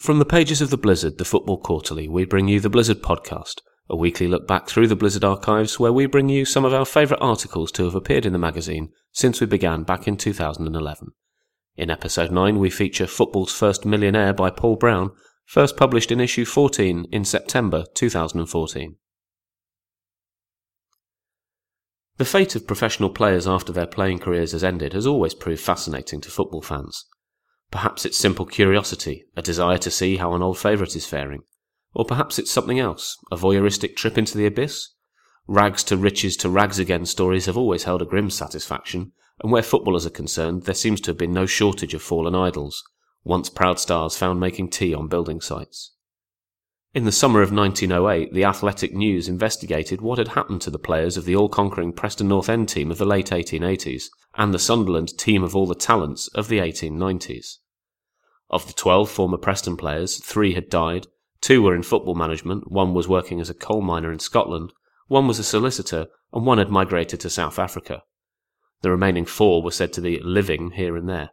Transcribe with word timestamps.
From 0.00 0.18
the 0.18 0.24
pages 0.24 0.62
of 0.62 0.70
the 0.70 0.78
Blizzard, 0.78 1.18
the 1.18 1.26
Football 1.26 1.58
Quarterly, 1.58 2.08
we 2.08 2.24
bring 2.24 2.48
you 2.48 2.58
the 2.58 2.70
Blizzard 2.70 3.02
Podcast, 3.02 3.60
a 3.86 3.94
weekly 3.94 4.26
look 4.26 4.48
back 4.48 4.66
through 4.66 4.86
the 4.86 4.96
Blizzard 4.96 5.24
archives 5.24 5.78
where 5.78 5.92
we 5.92 6.06
bring 6.06 6.30
you 6.30 6.46
some 6.46 6.64
of 6.64 6.72
our 6.72 6.86
favourite 6.86 7.20
articles 7.20 7.70
to 7.72 7.84
have 7.84 7.94
appeared 7.94 8.24
in 8.24 8.32
the 8.32 8.38
magazine 8.38 8.92
since 9.12 9.42
we 9.42 9.46
began 9.46 9.82
back 9.82 10.08
in 10.08 10.16
2011. 10.16 11.08
In 11.76 11.90
episode 11.90 12.30
9, 12.30 12.58
we 12.58 12.70
feature 12.70 13.06
Football's 13.06 13.52
First 13.52 13.84
Millionaire 13.84 14.32
by 14.32 14.48
Paul 14.48 14.76
Brown, 14.76 15.10
first 15.44 15.76
published 15.76 16.10
in 16.10 16.18
issue 16.18 16.46
14 16.46 17.04
in 17.12 17.26
September 17.26 17.84
2014. 17.92 18.96
The 22.16 22.24
fate 22.24 22.56
of 22.56 22.66
professional 22.66 23.10
players 23.10 23.46
after 23.46 23.70
their 23.70 23.86
playing 23.86 24.20
careers 24.20 24.52
has 24.52 24.64
ended 24.64 24.94
has 24.94 25.06
always 25.06 25.34
proved 25.34 25.60
fascinating 25.60 26.22
to 26.22 26.30
football 26.30 26.62
fans. 26.62 27.04
Perhaps 27.70 28.04
it's 28.04 28.18
simple 28.18 28.46
curiosity, 28.46 29.24
a 29.36 29.42
desire 29.42 29.78
to 29.78 29.90
see 29.90 30.16
how 30.16 30.34
an 30.34 30.42
old 30.42 30.58
favourite 30.58 30.96
is 30.96 31.06
faring. 31.06 31.42
Or 31.94 32.04
perhaps 32.04 32.38
it's 32.38 32.50
something 32.50 32.78
else, 32.78 33.16
a 33.30 33.36
voyeuristic 33.36 33.96
trip 33.96 34.18
into 34.18 34.36
the 34.36 34.46
abyss? 34.46 34.88
Rags 35.46 35.84
to 35.84 35.96
riches 35.96 36.36
to 36.38 36.48
rags 36.48 36.78
again 36.78 37.06
stories 37.06 37.46
have 37.46 37.56
always 37.56 37.84
held 37.84 38.02
a 38.02 38.06
grim 38.06 38.30
satisfaction, 38.30 39.12
and 39.40 39.50
where 39.50 39.62
footballers 39.62 40.06
are 40.06 40.10
concerned, 40.10 40.64
there 40.64 40.74
seems 40.74 41.00
to 41.02 41.10
have 41.10 41.18
been 41.18 41.32
no 41.32 41.46
shortage 41.46 41.94
of 41.94 42.02
fallen 42.02 42.34
idols, 42.34 42.82
once 43.24 43.48
proud 43.48 43.78
stars 43.78 44.16
found 44.16 44.40
making 44.40 44.70
tea 44.70 44.94
on 44.94 45.08
building 45.08 45.40
sites. 45.40 45.92
In 46.92 47.04
the 47.04 47.12
summer 47.12 47.40
of 47.40 47.52
1908, 47.52 48.34
the 48.34 48.42
Athletic 48.42 48.92
News 48.92 49.28
investigated 49.28 50.00
what 50.00 50.18
had 50.18 50.28
happened 50.28 50.60
to 50.62 50.70
the 50.70 50.78
players 50.78 51.16
of 51.16 51.24
the 51.24 51.36
all 51.36 51.48
conquering 51.48 51.92
Preston 51.92 52.26
North 52.26 52.48
End 52.48 52.68
team 52.68 52.90
of 52.90 52.98
the 52.98 53.04
late 53.04 53.30
1880s 53.30 54.06
and 54.34 54.52
the 54.52 54.58
Sunderland 54.58 55.16
team 55.16 55.44
of 55.44 55.54
all 55.54 55.68
the 55.68 55.76
talents 55.76 56.26
of 56.34 56.48
the 56.48 56.58
1890s. 56.58 57.58
Of 58.50 58.66
the 58.66 58.72
12 58.72 59.08
former 59.08 59.38
Preston 59.38 59.76
players, 59.76 60.18
three 60.18 60.54
had 60.54 60.68
died, 60.68 61.06
two 61.40 61.62
were 61.62 61.76
in 61.76 61.84
football 61.84 62.16
management, 62.16 62.72
one 62.72 62.92
was 62.92 63.06
working 63.06 63.40
as 63.40 63.48
a 63.48 63.54
coal 63.54 63.82
miner 63.82 64.10
in 64.10 64.18
Scotland, 64.18 64.72
one 65.06 65.28
was 65.28 65.38
a 65.38 65.44
solicitor, 65.44 66.08
and 66.32 66.44
one 66.44 66.58
had 66.58 66.70
migrated 66.70 67.20
to 67.20 67.30
South 67.30 67.60
Africa. 67.60 68.02
The 68.82 68.90
remaining 68.90 69.26
four 69.26 69.62
were 69.62 69.70
said 69.70 69.92
to 69.92 70.00
be 70.00 70.18
living 70.20 70.72
here 70.72 70.96
and 70.96 71.08
there. 71.08 71.30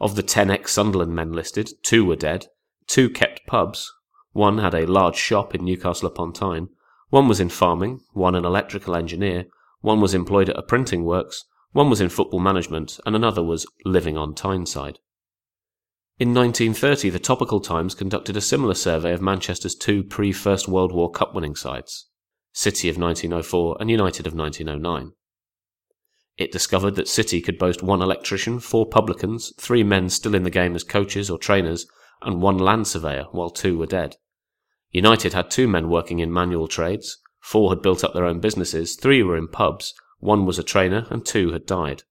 Of 0.00 0.16
the 0.16 0.24
10 0.24 0.50
ex 0.50 0.72
Sunderland 0.72 1.14
men 1.14 1.32
listed, 1.32 1.70
two 1.84 2.04
were 2.04 2.16
dead, 2.16 2.48
two 2.88 3.08
kept 3.08 3.46
pubs, 3.46 3.92
one 4.36 4.58
had 4.58 4.74
a 4.74 4.86
large 4.86 5.16
shop 5.16 5.54
in 5.54 5.64
Newcastle 5.64 6.06
upon 6.06 6.30
Tyne. 6.30 6.68
One 7.08 7.26
was 7.26 7.40
in 7.40 7.48
farming, 7.48 8.00
one 8.12 8.34
an 8.34 8.44
electrical 8.44 8.94
engineer, 8.94 9.46
one 9.80 10.02
was 10.02 10.12
employed 10.12 10.50
at 10.50 10.58
a 10.58 10.62
printing 10.62 11.04
works, 11.04 11.44
one 11.72 11.88
was 11.88 12.02
in 12.02 12.10
football 12.10 12.40
management, 12.40 13.00
and 13.06 13.16
another 13.16 13.42
was 13.42 13.66
living 13.86 14.18
on 14.18 14.34
Tyneside. 14.34 14.98
In 16.18 16.34
1930, 16.34 17.08
the 17.08 17.18
Topical 17.18 17.60
Times 17.60 17.94
conducted 17.94 18.36
a 18.36 18.42
similar 18.42 18.74
survey 18.74 19.14
of 19.14 19.22
Manchester's 19.22 19.74
two 19.74 20.04
pre 20.04 20.32
First 20.32 20.68
World 20.68 20.92
War 20.92 21.10
Cup 21.10 21.34
winning 21.34 21.56
sides 21.56 22.06
City 22.52 22.90
of 22.90 22.98
1904 22.98 23.78
and 23.80 23.90
United 23.90 24.26
of 24.26 24.34
1909. 24.34 25.12
It 26.36 26.52
discovered 26.52 26.96
that 26.96 27.08
City 27.08 27.40
could 27.40 27.58
boast 27.58 27.82
one 27.82 28.02
electrician, 28.02 28.60
four 28.60 28.86
publicans, 28.86 29.54
three 29.58 29.82
men 29.82 30.10
still 30.10 30.34
in 30.34 30.42
the 30.42 30.50
game 30.50 30.74
as 30.74 30.84
coaches 30.84 31.30
or 31.30 31.38
trainers, 31.38 31.86
and 32.20 32.42
one 32.42 32.58
land 32.58 32.86
surveyor, 32.86 33.28
while 33.32 33.48
two 33.48 33.78
were 33.78 33.86
dead. 33.86 34.16
United 34.90 35.32
had 35.32 35.50
two 35.50 35.68
men 35.68 35.88
working 35.88 36.18
in 36.20 36.32
manual 36.32 36.68
trades, 36.68 37.18
four 37.40 37.70
had 37.70 37.82
built 37.82 38.04
up 38.04 38.14
their 38.14 38.24
own 38.24 38.40
businesses, 38.40 38.96
three 38.96 39.22
were 39.22 39.36
in 39.36 39.48
pubs, 39.48 39.94
one 40.18 40.46
was 40.46 40.58
a 40.58 40.62
trainer, 40.62 41.06
and 41.10 41.24
two 41.24 41.52
had 41.52 41.66
died. 41.66 42.02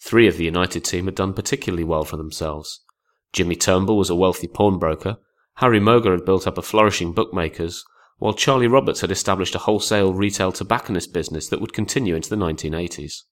Three 0.00 0.26
of 0.26 0.36
the 0.36 0.44
United 0.44 0.84
team 0.84 1.06
had 1.06 1.14
done 1.14 1.32
particularly 1.32 1.84
well 1.84 2.04
for 2.04 2.16
themselves. 2.16 2.84
Jimmy 3.32 3.56
Turnbull 3.56 3.98
was 3.98 4.10
a 4.10 4.14
wealthy 4.14 4.46
pawnbroker, 4.46 5.18
Harry 5.56 5.80
Moger 5.80 6.12
had 6.12 6.24
built 6.24 6.46
up 6.46 6.58
a 6.58 6.62
flourishing 6.62 7.12
bookmaker's, 7.12 7.84
while 8.18 8.34
Charlie 8.34 8.66
Roberts 8.66 9.00
had 9.00 9.10
established 9.10 9.54
a 9.54 9.60
wholesale 9.60 10.12
retail 10.12 10.52
tobacconist 10.52 11.12
business 11.12 11.48
that 11.48 11.60
would 11.60 11.72
continue 11.72 12.14
into 12.14 12.30
the 12.30 12.36
1980s. 12.36 13.22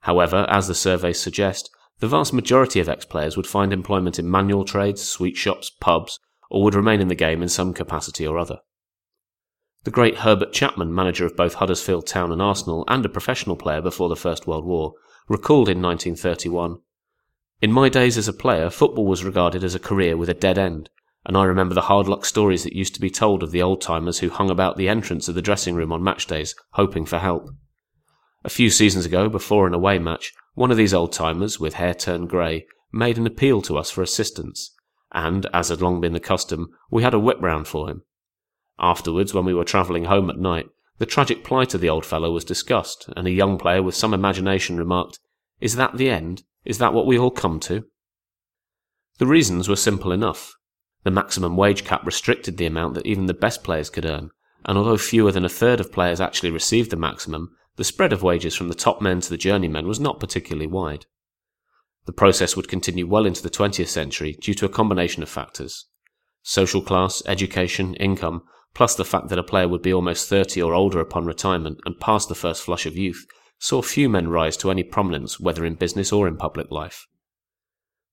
However, 0.00 0.46
as 0.48 0.68
the 0.68 0.74
surveys 0.74 1.20
suggest, 1.20 1.70
the 2.00 2.08
vast 2.08 2.32
majority 2.32 2.80
of 2.80 2.88
ex 2.88 3.04
players 3.04 3.36
would 3.36 3.46
find 3.46 3.72
employment 3.72 4.18
in 4.18 4.30
manual 4.30 4.64
trades, 4.64 5.02
sweet 5.02 5.36
shops, 5.36 5.70
pubs, 5.70 6.18
or 6.52 6.62
would 6.62 6.74
remain 6.74 7.00
in 7.00 7.08
the 7.08 7.14
game 7.14 7.42
in 7.42 7.48
some 7.48 7.72
capacity 7.72 8.26
or 8.26 8.36
other. 8.36 8.58
The 9.84 9.90
great 9.90 10.18
Herbert 10.18 10.52
Chapman, 10.52 10.94
manager 10.94 11.24
of 11.24 11.34
both 11.34 11.54
Huddersfield 11.54 12.06
Town 12.06 12.30
and 12.30 12.42
Arsenal, 12.42 12.84
and 12.88 13.04
a 13.06 13.08
professional 13.08 13.56
player 13.56 13.80
before 13.80 14.10
the 14.10 14.16
First 14.16 14.46
World 14.46 14.66
War, 14.66 14.92
recalled 15.28 15.70
in 15.70 15.80
1931 15.80 16.76
In 17.62 17.72
my 17.72 17.88
days 17.88 18.18
as 18.18 18.28
a 18.28 18.34
player, 18.34 18.68
football 18.68 19.06
was 19.06 19.24
regarded 19.24 19.64
as 19.64 19.74
a 19.74 19.80
career 19.80 20.14
with 20.14 20.28
a 20.28 20.34
dead 20.34 20.58
end, 20.58 20.90
and 21.24 21.38
I 21.38 21.44
remember 21.44 21.74
the 21.74 21.80
hard 21.80 22.06
luck 22.06 22.26
stories 22.26 22.64
that 22.64 22.76
used 22.76 22.94
to 22.96 23.00
be 23.00 23.08
told 23.08 23.42
of 23.42 23.50
the 23.50 23.62
old 23.62 23.80
timers 23.80 24.18
who 24.18 24.28
hung 24.28 24.50
about 24.50 24.76
the 24.76 24.90
entrance 24.90 25.28
of 25.28 25.34
the 25.34 25.40
dressing 25.40 25.74
room 25.74 25.90
on 25.90 26.04
match 26.04 26.26
days, 26.26 26.54
hoping 26.72 27.06
for 27.06 27.18
help. 27.18 27.48
A 28.44 28.50
few 28.50 28.68
seasons 28.68 29.06
ago, 29.06 29.30
before 29.30 29.66
an 29.66 29.72
away 29.72 29.98
match, 29.98 30.34
one 30.52 30.70
of 30.70 30.76
these 30.76 30.92
old 30.92 31.12
timers, 31.12 31.58
with 31.58 31.74
hair 31.74 31.94
turned 31.94 32.28
grey, 32.28 32.66
made 32.92 33.16
an 33.16 33.26
appeal 33.26 33.62
to 33.62 33.78
us 33.78 33.90
for 33.90 34.02
assistance, 34.02 34.71
and, 35.12 35.46
as 35.52 35.68
had 35.68 35.82
long 35.82 36.00
been 36.00 36.12
the 36.12 36.20
custom, 36.20 36.70
we 36.90 37.02
had 37.02 37.14
a 37.14 37.18
whip 37.18 37.38
round 37.40 37.68
for 37.68 37.88
him. 37.88 38.02
Afterwards, 38.78 39.34
when 39.34 39.44
we 39.44 39.54
were 39.54 39.64
travelling 39.64 40.06
home 40.06 40.30
at 40.30 40.38
night, 40.38 40.68
the 40.98 41.06
tragic 41.06 41.44
plight 41.44 41.74
of 41.74 41.80
the 41.80 41.88
old 41.88 42.06
fellow 42.06 42.30
was 42.32 42.44
discussed, 42.44 43.08
and 43.16 43.26
a 43.26 43.32
young 43.32 43.58
player 43.58 43.82
with 43.82 43.94
some 43.94 44.14
imagination 44.14 44.76
remarked, 44.76 45.18
Is 45.60 45.76
that 45.76 45.96
the 45.96 46.08
end? 46.08 46.44
Is 46.64 46.78
that 46.78 46.94
what 46.94 47.06
we 47.06 47.18
all 47.18 47.30
come 47.30 47.60
to? 47.60 47.84
The 49.18 49.26
reasons 49.26 49.68
were 49.68 49.76
simple 49.76 50.12
enough. 50.12 50.54
The 51.04 51.10
maximum 51.10 51.56
wage 51.56 51.84
cap 51.84 52.06
restricted 52.06 52.56
the 52.56 52.66
amount 52.66 52.94
that 52.94 53.06
even 53.06 53.26
the 53.26 53.34
best 53.34 53.64
players 53.64 53.90
could 53.90 54.06
earn, 54.06 54.30
and 54.64 54.78
although 54.78 54.96
fewer 54.96 55.32
than 55.32 55.44
a 55.44 55.48
third 55.48 55.80
of 55.80 55.92
players 55.92 56.20
actually 56.20 56.50
received 56.50 56.90
the 56.90 56.96
maximum, 56.96 57.50
the 57.76 57.84
spread 57.84 58.12
of 58.12 58.22
wages 58.22 58.54
from 58.54 58.68
the 58.68 58.74
top 58.74 59.00
men 59.00 59.20
to 59.20 59.30
the 59.30 59.36
journeymen 59.36 59.88
was 59.88 60.00
not 60.00 60.20
particularly 60.20 60.66
wide. 60.66 61.06
The 62.04 62.12
process 62.12 62.56
would 62.56 62.68
continue 62.68 63.06
well 63.06 63.26
into 63.26 63.42
the 63.42 63.50
20th 63.50 63.88
century 63.88 64.36
due 64.40 64.54
to 64.54 64.66
a 64.66 64.70
combination 64.70 65.22
of 65.22 65.28
factors 65.28 65.86
social 66.44 66.82
class, 66.82 67.22
education, 67.26 67.94
income, 67.94 68.42
plus 68.74 68.96
the 68.96 69.04
fact 69.04 69.28
that 69.28 69.38
a 69.38 69.44
player 69.44 69.68
would 69.68 69.82
be 69.82 69.92
almost 69.92 70.28
30 70.28 70.60
or 70.60 70.74
older 70.74 70.98
upon 70.98 71.24
retirement 71.24 71.78
and 71.84 72.00
past 72.00 72.28
the 72.28 72.34
first 72.34 72.62
flush 72.62 72.86
of 72.86 72.96
youth, 72.96 73.24
saw 73.58 73.80
few 73.80 74.08
men 74.08 74.28
rise 74.28 74.56
to 74.56 74.70
any 74.70 74.82
prominence 74.82 75.38
whether 75.38 75.64
in 75.64 75.74
business 75.74 76.10
or 76.10 76.26
in 76.26 76.36
public 76.36 76.70
life. 76.70 77.06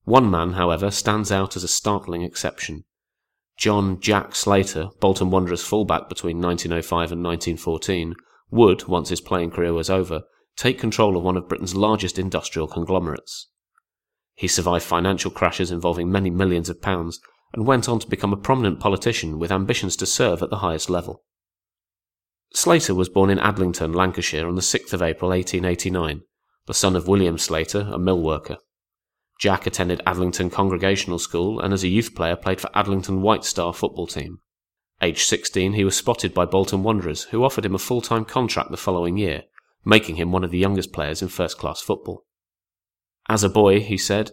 One 0.04 0.30
man, 0.30 0.52
however, 0.52 0.90
stands 0.90 1.32
out 1.32 1.56
as 1.56 1.64
a 1.64 1.68
startling 1.68 2.22
exception. 2.22 2.84
John 3.56 4.00
Jack 4.00 4.34
Slater, 4.34 4.88
Bolton 5.00 5.30
Wanderers 5.30 5.64
fullback 5.64 6.08
between 6.08 6.40
1905 6.40 7.12
and 7.12 7.22
1914, 7.22 8.14
would, 8.50 8.86
once 8.86 9.10
his 9.10 9.20
playing 9.20 9.50
career 9.50 9.74
was 9.74 9.90
over, 9.90 10.22
take 10.56 10.78
control 10.78 11.16
of 11.16 11.22
one 11.22 11.36
of 11.36 11.48
Britain's 11.48 11.74
largest 11.74 12.18
industrial 12.18 12.68
conglomerates. 12.68 13.48
He 14.40 14.48
survived 14.48 14.86
financial 14.86 15.30
crashes 15.30 15.70
involving 15.70 16.10
many 16.10 16.30
millions 16.30 16.70
of 16.70 16.80
pounds 16.80 17.20
and 17.52 17.66
went 17.66 17.90
on 17.90 17.98
to 17.98 18.08
become 18.08 18.32
a 18.32 18.38
prominent 18.38 18.80
politician 18.80 19.38
with 19.38 19.52
ambitions 19.52 19.96
to 19.96 20.06
serve 20.06 20.42
at 20.42 20.48
the 20.48 20.60
highest 20.64 20.88
level. 20.88 21.24
Slater 22.54 22.94
was 22.94 23.10
born 23.10 23.28
in 23.28 23.36
Adlington, 23.36 23.94
Lancashire 23.94 24.48
on 24.48 24.54
the 24.54 24.62
6th 24.62 24.94
of 24.94 25.02
April 25.02 25.28
1889, 25.28 26.22
the 26.64 26.72
son 26.72 26.96
of 26.96 27.06
William 27.06 27.36
Slater, 27.36 27.90
a 27.92 27.98
mill 27.98 28.22
worker. 28.22 28.56
Jack 29.38 29.66
attended 29.66 30.00
Adlington 30.06 30.50
Congregational 30.50 31.18
School 31.18 31.60
and 31.60 31.74
as 31.74 31.84
a 31.84 31.88
youth 31.88 32.14
player 32.14 32.34
played 32.34 32.62
for 32.62 32.70
Adlington 32.70 33.20
White 33.20 33.44
Star 33.44 33.74
football 33.74 34.06
team. 34.06 34.38
Aged 35.02 35.26
16, 35.26 35.74
he 35.74 35.84
was 35.84 35.96
spotted 35.96 36.32
by 36.32 36.46
Bolton 36.46 36.82
Wanderers, 36.82 37.24
who 37.24 37.44
offered 37.44 37.66
him 37.66 37.74
a 37.74 37.78
full-time 37.78 38.24
contract 38.24 38.70
the 38.70 38.78
following 38.78 39.18
year, 39.18 39.42
making 39.84 40.16
him 40.16 40.32
one 40.32 40.44
of 40.44 40.50
the 40.50 40.56
youngest 40.56 40.94
players 40.94 41.20
in 41.20 41.28
first-class 41.28 41.82
football. 41.82 42.24
As 43.30 43.44
a 43.44 43.48
boy, 43.48 43.78
he 43.78 43.96
said, 43.96 44.32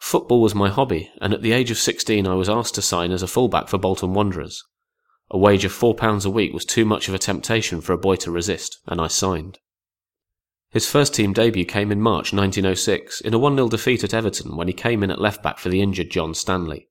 Football 0.00 0.42
was 0.42 0.52
my 0.52 0.68
hobby, 0.68 1.12
and 1.20 1.32
at 1.32 1.42
the 1.42 1.52
age 1.52 1.70
of 1.70 1.78
16 1.78 2.26
I 2.26 2.34
was 2.34 2.48
asked 2.48 2.74
to 2.74 2.82
sign 2.82 3.12
as 3.12 3.22
a 3.22 3.28
fullback 3.28 3.68
for 3.68 3.78
Bolton 3.78 4.14
Wanderers. 4.14 4.64
A 5.30 5.38
wage 5.38 5.64
of 5.64 5.72
£4 5.72 6.26
a 6.26 6.28
week 6.28 6.52
was 6.52 6.64
too 6.64 6.84
much 6.84 7.06
of 7.06 7.14
a 7.14 7.20
temptation 7.20 7.80
for 7.80 7.92
a 7.92 7.98
boy 7.98 8.16
to 8.16 8.32
resist, 8.32 8.80
and 8.84 9.00
I 9.00 9.06
signed. 9.06 9.60
His 10.70 10.90
first 10.90 11.14
team 11.14 11.32
debut 11.32 11.64
came 11.64 11.92
in 11.92 12.00
March 12.00 12.32
1906 12.32 13.20
in 13.20 13.32
a 13.32 13.38
1 13.38 13.54
0 13.54 13.68
defeat 13.68 14.02
at 14.02 14.12
Everton 14.12 14.56
when 14.56 14.66
he 14.66 14.74
came 14.74 15.04
in 15.04 15.12
at 15.12 15.20
left 15.20 15.40
back 15.44 15.58
for 15.58 15.68
the 15.68 15.80
injured 15.80 16.10
John 16.10 16.34
Stanley. 16.34 16.88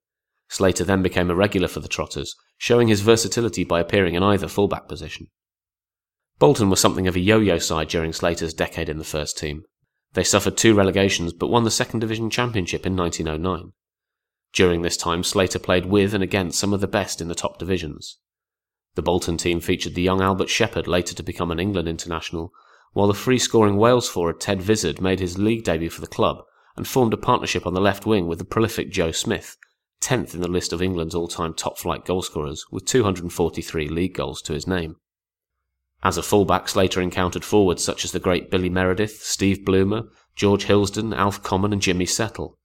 Slater 0.47 0.85
then 0.85 1.01
became 1.01 1.29
a 1.29 1.35
regular 1.35 1.67
for 1.67 1.81
the 1.81 1.89
Trotters, 1.89 2.33
showing 2.57 2.87
his 2.87 3.01
versatility 3.01 3.65
by 3.65 3.81
appearing 3.81 4.15
in 4.15 4.23
either 4.23 4.47
fullback 4.47 4.87
position. 4.87 5.27
Bolton 6.39 6.69
was 6.69 6.79
something 6.79 7.09
of 7.09 7.17
a 7.17 7.19
yo 7.19 7.41
yo 7.41 7.57
side 7.57 7.89
during 7.89 8.13
Slater's 8.13 8.53
decade 8.53 8.87
in 8.87 8.99
the 8.99 9.03
first 9.03 9.37
team. 9.37 9.65
They 10.13 10.23
suffered 10.23 10.57
two 10.57 10.73
relegations 10.73 11.33
but 11.33 11.47
won 11.47 11.63
the 11.63 11.71
Second 11.71 11.99
Division 11.99 12.29
Championship 12.29 12.85
in 12.85 12.95
1909. 12.95 13.73
During 14.53 14.81
this 14.81 14.97
time, 14.97 15.23
Slater 15.23 15.59
played 15.59 15.85
with 15.85 16.13
and 16.13 16.23
against 16.23 16.59
some 16.59 16.73
of 16.73 16.81
the 16.81 16.87
best 16.87 17.21
in 17.21 17.29
the 17.29 17.35
top 17.35 17.57
divisions. 17.57 18.17
The 18.95 19.01
Bolton 19.01 19.37
team 19.37 19.61
featured 19.61 19.95
the 19.95 20.01
young 20.01 20.21
Albert 20.21 20.49
Shepherd, 20.49 20.85
later 20.85 21.15
to 21.15 21.23
become 21.23 21.51
an 21.51 21.59
England 21.59 21.87
international, 21.87 22.51
while 22.91 23.07
the 23.07 23.13
free 23.13 23.39
scoring 23.39 23.77
Wales 23.77 24.09
forward 24.09 24.41
Ted 24.41 24.61
Vizard 24.61 24.99
made 24.99 25.21
his 25.21 25.37
league 25.37 25.63
debut 25.63 25.89
for 25.89 26.01
the 26.01 26.07
club 26.07 26.43
and 26.75 26.85
formed 26.85 27.13
a 27.13 27.17
partnership 27.17 27.65
on 27.65 27.73
the 27.73 27.79
left 27.79 28.05
wing 28.05 28.27
with 28.27 28.39
the 28.39 28.45
prolific 28.45 28.91
Joe 28.91 29.11
Smith, 29.11 29.57
10th 30.01 30.33
in 30.33 30.41
the 30.41 30.49
list 30.49 30.73
of 30.73 30.81
England's 30.81 31.15
all 31.15 31.29
time 31.29 31.53
top 31.53 31.77
flight 31.77 32.03
goalscorers, 32.03 32.63
with 32.69 32.85
243 32.85 33.87
league 33.87 34.15
goals 34.15 34.41
to 34.41 34.53
his 34.53 34.67
name. 34.67 34.97
As 36.03 36.17
a 36.17 36.23
fullback, 36.23 36.67
Slater 36.67 37.01
encountered 37.01 37.45
forwards 37.45 37.83
such 37.83 38.03
as 38.03 38.11
the 38.11 38.19
great 38.19 38.49
Billy 38.49 38.69
Meredith, 38.69 39.21
Steve 39.21 39.63
Bloomer, 39.63 40.03
George 40.35 40.65
Hilsdon, 40.65 41.15
Alf 41.15 41.43
Common, 41.43 41.73
and 41.73 41.81
Jimmy 41.81 42.05
Settle. 42.05 42.57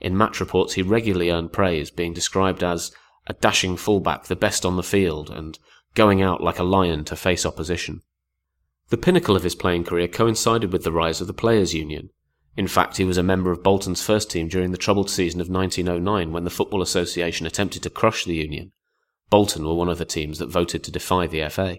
In 0.00 0.16
match 0.16 0.38
reports, 0.38 0.74
he 0.74 0.82
regularly 0.82 1.30
earned 1.30 1.52
praise, 1.52 1.90
being 1.90 2.12
described 2.12 2.62
as 2.62 2.92
a 3.26 3.32
dashing 3.32 3.76
fullback, 3.76 4.24
the 4.24 4.36
best 4.36 4.64
on 4.64 4.76
the 4.76 4.82
field, 4.82 5.28
and 5.28 5.58
going 5.94 6.22
out 6.22 6.40
like 6.40 6.60
a 6.60 6.64
lion 6.64 7.04
to 7.06 7.16
face 7.16 7.44
opposition. 7.44 8.02
The 8.90 8.96
pinnacle 8.96 9.34
of 9.36 9.42
his 9.42 9.56
playing 9.56 9.84
career 9.84 10.08
coincided 10.08 10.72
with 10.72 10.84
the 10.84 10.92
rise 10.92 11.20
of 11.20 11.26
the 11.26 11.34
Players' 11.34 11.74
Union. 11.74 12.10
In 12.56 12.68
fact, 12.68 12.96
he 12.96 13.04
was 13.04 13.18
a 13.18 13.22
member 13.22 13.50
of 13.50 13.62
Bolton's 13.62 14.02
first 14.02 14.30
team 14.30 14.48
during 14.48 14.70
the 14.70 14.78
troubled 14.78 15.10
season 15.10 15.40
of 15.40 15.48
1909 15.48 16.32
when 16.32 16.44
the 16.44 16.50
Football 16.50 16.82
Association 16.82 17.46
attempted 17.46 17.82
to 17.82 17.90
crush 17.90 18.24
the 18.24 18.36
Union. 18.36 18.72
Bolton 19.30 19.66
were 19.66 19.74
one 19.74 19.88
of 19.88 19.98
the 19.98 20.04
teams 20.04 20.38
that 20.38 20.46
voted 20.46 20.82
to 20.84 20.90
defy 20.90 21.26
the 21.26 21.46
FA. 21.50 21.78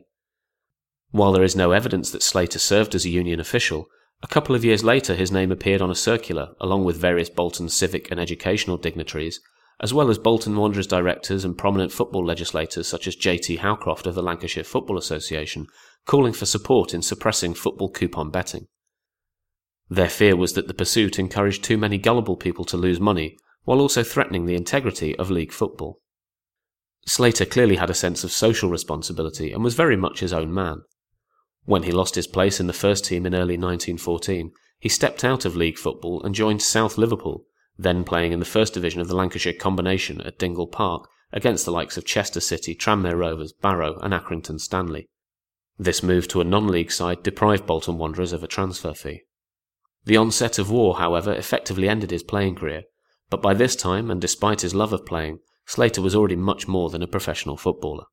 While 1.11 1.31
there 1.31 1.44
is 1.44 1.56
no 1.56 1.71
evidence 1.71 2.11
that 2.11 2.23
Slater 2.23 2.59
served 2.59 2.94
as 2.95 3.06
a 3.06 3.09
Union 3.09 3.39
official, 3.39 3.88
a 4.21 4.27
couple 4.27 4.56
of 4.56 4.63
years 4.63 4.83
later 4.83 5.15
his 5.15 5.31
name 5.31 5.51
appeared 5.51 5.81
on 5.81 5.89
a 5.89 5.95
circular 5.95 6.50
along 6.59 6.85
with 6.85 6.97
various 6.97 7.29
Bolton 7.29 7.69
civic 7.69 8.11
and 8.11 8.19
educational 8.19 8.77
dignitaries 8.77 9.39
as 9.81 9.94
well 9.94 10.09
as 10.09 10.17
Bolton 10.17 10.56
Wanderers 10.56 10.88
directors 10.88 11.45
and 11.45 11.57
prominent 11.57 11.91
football 11.91 12.25
legislators 12.25 12.88
such 12.88 13.07
as 13.07 13.15
J.T. 13.15 13.57
Howcroft 13.57 14.06
of 14.06 14.15
the 14.15 14.21
Lancashire 14.21 14.63
Football 14.63 14.97
Association, 14.97 15.67
calling 16.06 16.33
for 16.33 16.45
support 16.45 16.94
in 16.94 17.01
suppressing 17.01 17.53
football 17.53 17.89
coupon 17.89 18.29
betting. 18.29 18.67
Their 19.89 20.09
fear 20.09 20.35
was 20.35 20.53
that 20.53 20.67
the 20.67 20.73
pursuit 20.73 21.17
encouraged 21.17 21.63
too 21.63 21.77
many 21.77 21.97
gullible 21.97 22.35
people 22.35 22.65
to 22.65 22.77
lose 22.77 23.00
money, 23.00 23.38
while 23.63 23.79
also 23.79 24.03
threatening 24.03 24.45
the 24.45 24.56
integrity 24.56 25.17
of 25.17 25.31
league 25.31 25.53
football. 25.53 26.01
Slater 27.06 27.45
clearly 27.45 27.77
had 27.77 27.89
a 27.89 27.95
sense 27.95 28.23
of 28.23 28.31
social 28.31 28.69
responsibility 28.69 29.51
and 29.51 29.63
was 29.63 29.75
very 29.75 29.95
much 29.95 30.19
his 30.19 30.33
own 30.33 30.53
man. 30.53 30.81
When 31.65 31.83
he 31.83 31.91
lost 31.91 32.15
his 32.15 32.27
place 32.27 32.59
in 32.59 32.67
the 32.67 32.73
first 32.73 33.06
team 33.06 33.25
in 33.25 33.35
early 33.35 33.57
1914, 33.57 34.51
he 34.79 34.89
stepped 34.89 35.23
out 35.23 35.45
of 35.45 35.56
league 35.56 35.77
football 35.77 36.23
and 36.23 36.33
joined 36.33 36.61
South 36.61 36.97
Liverpool, 36.97 37.45
then 37.77 38.03
playing 38.03 38.31
in 38.31 38.39
the 38.39 38.45
first 38.45 38.73
division 38.73 39.01
of 39.01 39.07
the 39.07 39.15
Lancashire 39.15 39.53
Combination 39.53 40.21
at 40.21 40.39
Dingle 40.39 40.67
Park 40.67 41.07
against 41.31 41.65
the 41.65 41.71
likes 41.71 41.97
of 41.97 42.06
Chester 42.06 42.39
City, 42.39 42.73
Tranmere 42.73 43.17
Rovers, 43.17 43.53
Barrow, 43.53 44.00
and 44.00 44.13
Accrington 44.13 44.59
Stanley. 44.59 45.07
This 45.77 46.03
move 46.03 46.27
to 46.29 46.41
a 46.41 46.45
non 46.45 46.67
league 46.67 46.91
side 46.91 47.23
deprived 47.23 47.65
Bolton 47.65 47.97
Wanderers 47.97 48.33
of 48.33 48.44
a 48.44 48.47
transfer 48.47 48.94
fee. 48.94 49.21
The 50.06 50.17
onset 50.17 50.59
of 50.59 50.71
war, 50.71 50.97
however, 50.97 51.33
effectively 51.33 51.88
ended 51.88 52.11
his 52.11 52.23
playing 52.23 52.56
career, 52.56 52.83
but 53.29 53.41
by 53.41 53.53
this 53.53 53.75
time, 53.75 54.09
and 54.09 54.19
despite 54.19 54.61
his 54.61 54.73
love 54.73 54.91
of 54.91 55.06
playing, 55.06 55.39
Slater 55.65 56.01
was 56.01 56.15
already 56.15 56.35
much 56.35 56.67
more 56.67 56.89
than 56.89 57.03
a 57.03 57.07
professional 57.07 57.57
footballer. 57.57 58.06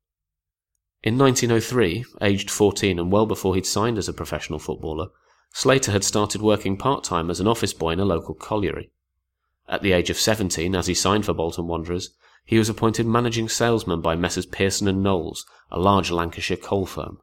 In 1.06 1.16
1903, 1.18 2.04
aged 2.20 2.50
14 2.50 2.98
and 2.98 3.12
well 3.12 3.26
before 3.26 3.54
he'd 3.54 3.64
signed 3.64 3.96
as 3.96 4.08
a 4.08 4.12
professional 4.12 4.58
footballer, 4.58 5.06
Slater 5.54 5.92
had 5.92 6.02
started 6.02 6.42
working 6.42 6.76
part 6.76 7.04
time 7.04 7.30
as 7.30 7.38
an 7.38 7.46
office 7.46 7.72
boy 7.72 7.92
in 7.92 8.00
a 8.00 8.04
local 8.04 8.34
colliery. 8.34 8.90
At 9.68 9.82
the 9.82 9.92
age 9.92 10.10
of 10.10 10.18
17, 10.18 10.74
as 10.74 10.88
he 10.88 10.94
signed 10.94 11.24
for 11.24 11.32
Bolton 11.32 11.68
Wanderers, 11.68 12.10
he 12.44 12.58
was 12.58 12.68
appointed 12.68 13.06
managing 13.06 13.48
salesman 13.48 14.00
by 14.00 14.16
Messrs. 14.16 14.46
Pearson 14.46 14.88
and 14.88 15.00
Knowles, 15.00 15.46
a 15.70 15.78
large 15.78 16.10
Lancashire 16.10 16.56
coal 16.56 16.86
firm. 16.86 17.20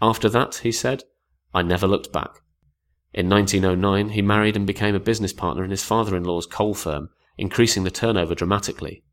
After 0.00 0.30
that, 0.30 0.54
he 0.62 0.72
said, 0.72 1.02
I 1.52 1.60
never 1.60 1.86
looked 1.86 2.14
back. 2.14 2.40
In 3.12 3.28
1909, 3.28 4.14
he 4.14 4.22
married 4.22 4.56
and 4.56 4.66
became 4.66 4.94
a 4.94 4.98
business 4.98 5.34
partner 5.34 5.62
in 5.62 5.70
his 5.70 5.84
father 5.84 6.16
in 6.16 6.24
law's 6.24 6.46
coal 6.46 6.72
firm, 6.72 7.10
increasing 7.36 7.84
the 7.84 7.90
turnover 7.90 8.34
dramatically. 8.34 9.04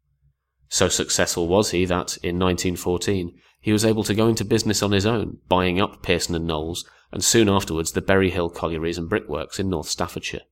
So 0.69 0.87
successful 0.87 1.49
was 1.49 1.71
he 1.71 1.83
that, 1.83 2.15
in 2.23 2.39
1914, 2.39 3.37
he 3.67 3.73
was 3.73 3.83
able 3.83 4.01
to 4.05 4.13
go 4.13 4.29
into 4.29 4.45
business 4.45 4.81
on 4.81 4.93
his 4.93 5.05
own, 5.05 5.39
buying 5.49 5.77
up 5.77 6.01
Pearson 6.01 6.33
and 6.33 6.47
Knowles, 6.47 6.89
and 7.11 7.21
soon 7.21 7.49
afterwards 7.49 7.91
the 7.91 8.01
Berry 8.01 8.29
Hill 8.29 8.49
Collieries 8.49 8.97
and 8.97 9.09
Brickworks 9.09 9.59
in 9.59 9.69
North 9.69 9.89
Staffordshire. 9.89 10.43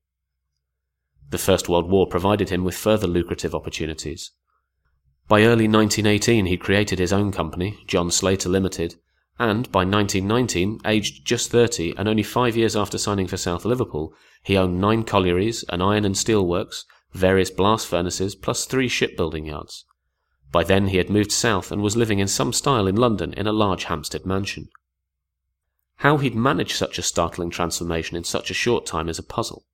The 1.29 1.37
First 1.37 1.69
World 1.69 1.89
War 1.89 2.07
provided 2.07 2.49
him 2.49 2.65
with 2.65 2.75
further 2.75 3.07
lucrative 3.07 3.55
opportunities. 3.55 4.31
By 5.29 5.43
early 5.43 5.65
1918, 5.65 6.47
he 6.47 6.57
created 6.57 6.99
his 6.99 7.13
own 7.13 7.31
company, 7.31 7.79
John 7.87 8.11
Slater 8.11 8.49
Limited, 8.49 8.95
and 9.39 9.71
by 9.71 9.85
1919, 9.85 10.81
aged 10.83 11.23
just 11.23 11.49
30 11.51 11.93
and 11.97 12.09
only 12.09 12.21
five 12.21 12.57
years 12.57 12.75
after 12.75 12.97
signing 12.97 13.27
for 13.27 13.37
South 13.37 13.63
Liverpool, 13.63 14.13
he 14.43 14.57
owned 14.57 14.81
nine 14.81 15.03
collieries, 15.03 15.63
an 15.69 15.81
iron 15.81 16.03
and 16.03 16.17
steel 16.17 16.45
works, 16.45 16.83
various 17.13 17.49
blast 17.49 17.87
furnaces, 17.87 18.35
plus 18.35 18.65
three 18.65 18.89
shipbuilding 18.89 19.45
yards. 19.45 19.85
By 20.55 20.63
then 20.63 20.87
he 20.87 20.99
had 20.99 21.09
moved 21.09 21.33
south 21.33 21.69
and 21.69 21.81
was 21.81 21.97
living 21.97 22.19
in 22.19 22.29
some 22.29 22.53
style 22.53 22.87
in 22.87 22.95
London 22.95 23.33
in 23.33 23.45
a 23.45 23.51
large 23.51 23.83
Hampstead 23.83 24.25
mansion. 24.25 24.69
How 25.97 26.15
he'd 26.15 26.33
managed 26.33 26.77
such 26.77 26.97
a 26.97 27.01
startling 27.01 27.49
transformation 27.49 28.15
in 28.15 28.23
such 28.23 28.49
a 28.49 28.53
short 28.53 28.85
time 28.85 29.09
is 29.09 29.19
a 29.19 29.23
puzzle. 29.23 29.65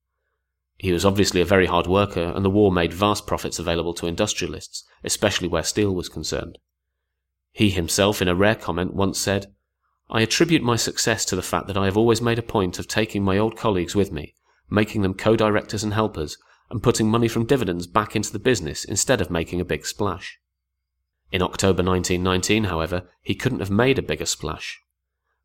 He 0.80 0.92
was 0.92 1.06
obviously 1.06 1.40
a 1.40 1.46
very 1.46 1.68
hard 1.68 1.86
worker, 1.86 2.34
and 2.36 2.44
the 2.44 2.50
war 2.50 2.72
made 2.72 2.94
vast 2.94 3.28
profits 3.28 3.60
available 3.60 3.94
to 3.94 4.08
industrialists, 4.08 4.84
especially 5.04 5.48
where 5.48 5.62
steel 5.62 5.94
was 5.94 6.10
concerned. 6.10 6.58
He 7.52 7.70
himself, 7.70 8.20
in 8.20 8.28
a 8.28 8.34
rare 8.34 8.56
comment, 8.56 8.96
once 8.96 9.20
said, 9.20 9.54
I 10.10 10.22
attribute 10.22 10.64
my 10.64 10.78
success 10.78 11.26
to 11.26 11.36
the 11.36 11.44
fact 11.44 11.68
that 11.68 11.78
I 11.78 11.86
have 11.86 11.96
always 11.96 12.24
made 12.24 12.40
a 12.40 12.42
point 12.42 12.80
of 12.80 12.88
taking 12.88 13.24
my 13.24 13.38
old 13.38 13.56
colleagues 13.56 13.94
with 13.94 14.12
me, 14.12 14.34
making 14.68 15.04
them 15.04 15.14
co 15.14 15.36
directors 15.36 15.84
and 15.84 15.94
helpers, 15.94 16.40
and 16.72 16.82
putting 16.82 17.08
money 17.08 17.28
from 17.28 17.46
dividends 17.46 17.86
back 17.86 18.16
into 18.16 18.34
the 18.34 18.40
business 18.40 18.84
instead 18.84 19.22
of 19.22 19.30
making 19.30 19.62
a 19.62 19.64
big 19.64 19.86
splash. 19.86 20.40
In 21.32 21.42
October 21.42 21.84
1919, 21.84 22.66
however, 22.66 23.04
he 23.22 23.36
couldn't 23.36 23.60
have 23.60 23.72
made 23.72 23.98
a 23.98 24.04
bigger 24.04 24.26
splash. 24.26 24.82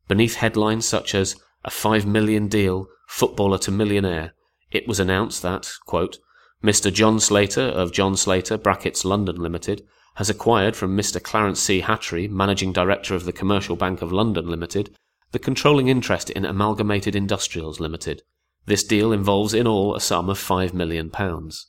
Beneath 0.07 0.35
headlines 0.35 0.85
such 0.85 1.15
as 1.15 1.35
a 1.63 1.71
five 1.71 2.05
million 2.05 2.47
deal, 2.47 2.87
footballer 3.07 3.57
to 3.59 3.71
millionaire, 3.71 4.33
it 4.71 4.87
was 4.87 4.99
announced 4.99 5.41
that, 5.43 5.71
quote, 5.85 6.17
Mr. 6.63 6.91
John 6.91 7.19
Slater 7.19 7.61
of 7.61 7.93
John 7.93 8.17
Slater 8.17 8.57
brackets 8.57 9.05
London 9.05 9.37
Limited 9.37 9.83
has 10.15 10.29
acquired 10.29 10.75
from 10.75 10.97
Mr. 10.97 11.21
Clarence 11.21 11.59
C. 11.61 11.81
Hatry, 11.81 12.27
Managing 12.29 12.73
Director 12.73 13.13
of 13.13 13.25
the 13.25 13.31
Commercial 13.31 13.75
Bank 13.75 14.01
of 14.01 14.11
London 14.11 14.47
Limited, 14.47 14.95
the 15.31 15.39
controlling 15.39 15.87
interest 15.87 16.29
in 16.31 16.43
Amalgamated 16.43 17.15
Industrials 17.15 17.79
Limited. 17.79 18.23
This 18.65 18.83
deal 18.83 19.13
involves 19.13 19.53
in 19.53 19.67
all 19.67 19.95
a 19.95 20.01
sum 20.01 20.29
of 20.29 20.39
five 20.39 20.73
million 20.73 21.11
pounds. 21.11 21.67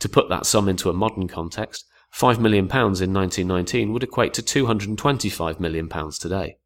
To 0.00 0.08
put 0.08 0.28
that 0.28 0.46
sum 0.46 0.68
into 0.68 0.90
a 0.90 0.94
modern 0.94 1.26
context, 1.26 1.86
five 2.12 2.38
million 2.38 2.68
pounds 2.68 3.00
in 3.00 3.12
1919 3.12 3.92
would 3.92 4.02
equate 4.02 4.34
to 4.34 4.42
225 4.42 5.58
million 5.58 5.88
pounds 5.88 6.18
today. 6.18 6.58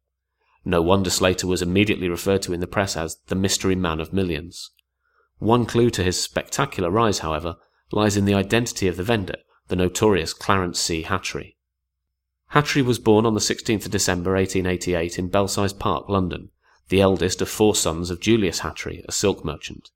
No 0.65 0.81
wonder 0.81 1.09
Slater 1.09 1.47
was 1.47 1.61
immediately 1.61 2.09
referred 2.09 2.41
to 2.43 2.53
in 2.53 2.59
the 2.59 2.67
press 2.67 2.97
as 2.97 3.17
the 3.27 3.35
mystery 3.35 3.75
man 3.75 4.01
of 4.01 4.11
millions. 4.11 4.71
One 5.39 5.65
clue 5.65 5.89
to 5.91 6.03
his 6.03 6.21
spectacular 6.21 6.91
rise, 6.91 7.19
however, 7.19 7.55
lies 7.93 8.17
in 8.17 8.25
the 8.25 8.33
identity 8.33 8.89
of 8.89 8.97
the 8.97 9.03
vendor, 9.03 9.37
the 9.69 9.77
notorious 9.77 10.33
Clarence 10.33 10.79
C. 10.81 11.03
Hatry. 11.03 11.55
Hatry 12.51 12.83
was 12.83 12.99
born 12.99 13.25
on 13.25 13.33
the 13.33 13.39
16th 13.39 13.85
of 13.85 13.91
December 13.91 14.33
1888 14.33 15.17
in 15.17 15.29
Belsize 15.29 15.73
Park, 15.73 16.09
London, 16.09 16.49
the 16.89 16.99
eldest 16.99 17.41
of 17.41 17.47
four 17.47 17.73
sons 17.73 18.09
of 18.09 18.19
Julius 18.19 18.59
Hatry, 18.59 19.03
a 19.07 19.13
silk 19.13 19.45
merchant. 19.45 19.91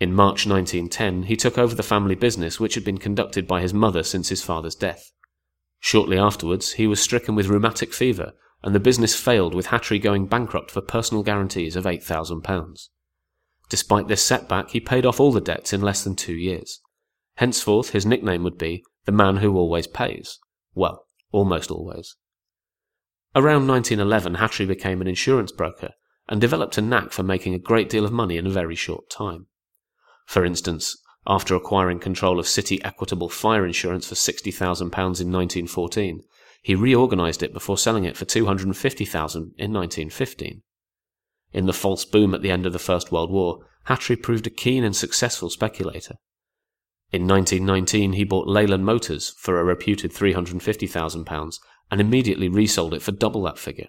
In 0.00 0.14
March 0.14 0.46
1910, 0.46 1.24
he 1.24 1.36
took 1.36 1.58
over 1.58 1.74
the 1.74 1.82
family 1.82 2.14
business 2.14 2.58
which 2.58 2.74
had 2.74 2.84
been 2.84 2.96
conducted 2.96 3.46
by 3.46 3.60
his 3.60 3.74
mother 3.74 4.02
since 4.02 4.30
his 4.30 4.42
father's 4.42 4.74
death. 4.74 5.12
Shortly 5.78 6.18
afterwards, 6.18 6.72
he 6.72 6.86
was 6.86 7.02
stricken 7.02 7.34
with 7.34 7.48
rheumatic 7.48 7.92
fever, 7.92 8.32
and 8.62 8.74
the 8.74 8.80
business 8.80 9.14
failed 9.14 9.54
with 9.54 9.66
Hatry 9.66 10.00
going 10.00 10.26
bankrupt 10.26 10.70
for 10.70 10.80
personal 10.80 11.22
guarantees 11.22 11.76
of 11.76 11.84
£8,000. 11.84 12.88
Despite 13.68 14.08
this 14.08 14.22
setback, 14.22 14.70
he 14.70 14.80
paid 14.80 15.04
off 15.04 15.20
all 15.20 15.32
the 15.32 15.40
debts 15.40 15.74
in 15.74 15.82
less 15.82 16.02
than 16.02 16.16
two 16.16 16.34
years. 16.34 16.80
Henceforth, 17.36 17.90
his 17.90 18.06
nickname 18.06 18.42
would 18.42 18.58
be 18.58 18.82
the 19.04 19.12
man 19.12 19.36
who 19.36 19.54
always 19.56 19.86
pays. 19.86 20.38
Well, 20.74 21.06
almost 21.30 21.70
always. 21.70 22.16
Around 23.36 23.68
1911, 23.68 24.36
Hatry 24.36 24.66
became 24.66 25.02
an 25.02 25.06
insurance 25.06 25.52
broker 25.52 25.90
and 26.26 26.40
developed 26.40 26.78
a 26.78 26.82
knack 26.82 27.12
for 27.12 27.22
making 27.22 27.54
a 27.54 27.58
great 27.58 27.90
deal 27.90 28.06
of 28.06 28.12
money 28.12 28.38
in 28.38 28.46
a 28.46 28.50
very 28.50 28.74
short 28.74 29.10
time. 29.10 29.46
For 30.30 30.44
instance, 30.44 30.96
after 31.26 31.56
acquiring 31.56 31.98
control 31.98 32.38
of 32.38 32.46
City 32.46 32.80
Equitable 32.84 33.28
Fire 33.28 33.66
Insurance 33.66 34.06
for 34.06 34.14
£60,000 34.14 34.80
in 34.80 34.86
1914, 34.92 36.22
he 36.62 36.76
reorganized 36.76 37.42
it 37.42 37.52
before 37.52 37.76
selling 37.76 38.04
it 38.04 38.16
for 38.16 38.26
250000 38.26 39.40
in 39.58 39.72
1915. 39.72 40.62
In 41.52 41.66
the 41.66 41.72
false 41.72 42.04
boom 42.04 42.32
at 42.32 42.42
the 42.42 42.50
end 42.52 42.64
of 42.64 42.72
the 42.72 42.78
First 42.78 43.10
World 43.10 43.32
War, 43.32 43.66
Hatry 43.88 44.22
proved 44.22 44.46
a 44.46 44.50
keen 44.50 44.84
and 44.84 44.94
successful 44.94 45.50
speculator. 45.50 46.14
In 47.10 47.26
1919, 47.26 48.12
he 48.12 48.22
bought 48.22 48.46
Leyland 48.46 48.84
Motors 48.84 49.34
for 49.36 49.58
a 49.58 49.64
reputed 49.64 50.12
£350,000 50.12 51.58
and 51.90 52.00
immediately 52.00 52.48
resold 52.48 52.94
it 52.94 53.02
for 53.02 53.10
double 53.10 53.42
that 53.42 53.58
figure. 53.58 53.88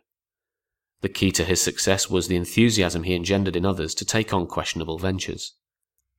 The 1.01 1.09
key 1.09 1.31
to 1.33 1.43
his 1.43 1.61
success 1.61 2.09
was 2.09 2.27
the 2.27 2.35
enthusiasm 2.35 3.03
he 3.03 3.13
engendered 3.13 3.55
in 3.55 3.63
others 3.63 3.93
to 3.93 4.05
take 4.05 4.33
on 4.33 4.47
questionable 4.47 4.97
ventures. 4.97 5.53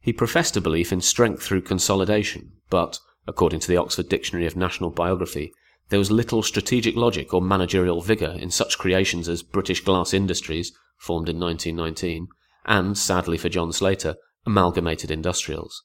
He 0.03 0.13
professed 0.13 0.57
a 0.57 0.61
belief 0.61 0.93
in 0.93 1.01
strength 1.01 1.43
through 1.43 1.63
consolidation, 1.63 2.53
but, 2.69 2.99
according 3.27 3.61
to 3.61 3.69
the 3.69 3.77
Oxford 3.77 4.09
Dictionary 4.09 4.47
of 4.47 4.57
National 4.57 4.91
Biography, 4.91 5.53
there 5.91 5.99
was 5.99 6.11
little 6.11 6.43
strategic 6.43 6.97
logic 6.97 7.33
or 7.33 7.41
managerial 7.41 8.01
vigour 8.03 8.33
in 8.33 8.51
such 8.51 8.79
creations 8.79 9.29
as 9.29 9.45
British 9.45 9.85
Glass 9.85 10.13
Industries, 10.13 10.73
formed 10.99 11.29
in 11.29 11.39
1919, 11.39 12.27
and, 12.65 12.99
sadly 12.99 13.39
for 13.39 13.49
John 13.49 13.73
Slater, 13.73 14.17
Amalgamated 14.45 15.11
Industrials. 15.11 15.85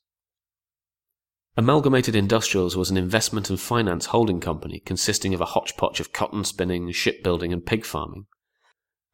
Amalgamated 1.56 2.16
Industrials 2.16 2.76
was 2.76 2.90
an 2.90 2.98
investment 2.98 3.50
and 3.50 3.60
finance 3.60 4.08
holding 4.08 4.40
company 4.40 4.80
consisting 4.80 5.34
of 5.36 5.42
a 5.42 5.46
hodgepodge 5.46 6.00
of 6.00 6.14
cotton 6.14 6.44
spinning, 6.44 6.92
shipbuilding, 6.92 7.54
and 7.54 7.66
pig 7.66 7.86
farming. 7.86 8.26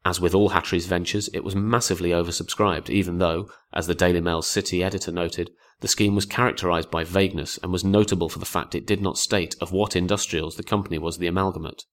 As 0.06 0.20
with 0.20 0.34
all 0.34 0.50
Hatry's 0.50 0.86
ventures, 0.86 1.28
it 1.32 1.44
was 1.44 1.56
massively 1.56 2.10
oversubscribed, 2.10 2.90
even 2.90 3.18
though, 3.18 3.48
as 3.72 3.86
the 3.86 3.94
Daily 3.94 4.20
Mail's 4.20 4.46
city 4.46 4.84
editor 4.84 5.10
noted, 5.10 5.50
the 5.80 5.88
scheme 5.88 6.14
was 6.14 6.26
characterized 6.26 6.90
by 6.90 7.04
vagueness 7.04 7.58
and 7.62 7.72
was 7.72 7.84
notable 7.84 8.28
for 8.28 8.38
the 8.38 8.44
fact 8.44 8.74
it 8.74 8.86
did 8.86 9.00
not 9.00 9.16
state 9.16 9.56
of 9.60 9.72
what 9.72 9.96
industrials 9.96 10.56
the 10.56 10.62
company 10.62 10.98
was 10.98 11.18
the 11.18 11.26
amalgamate. 11.26 11.84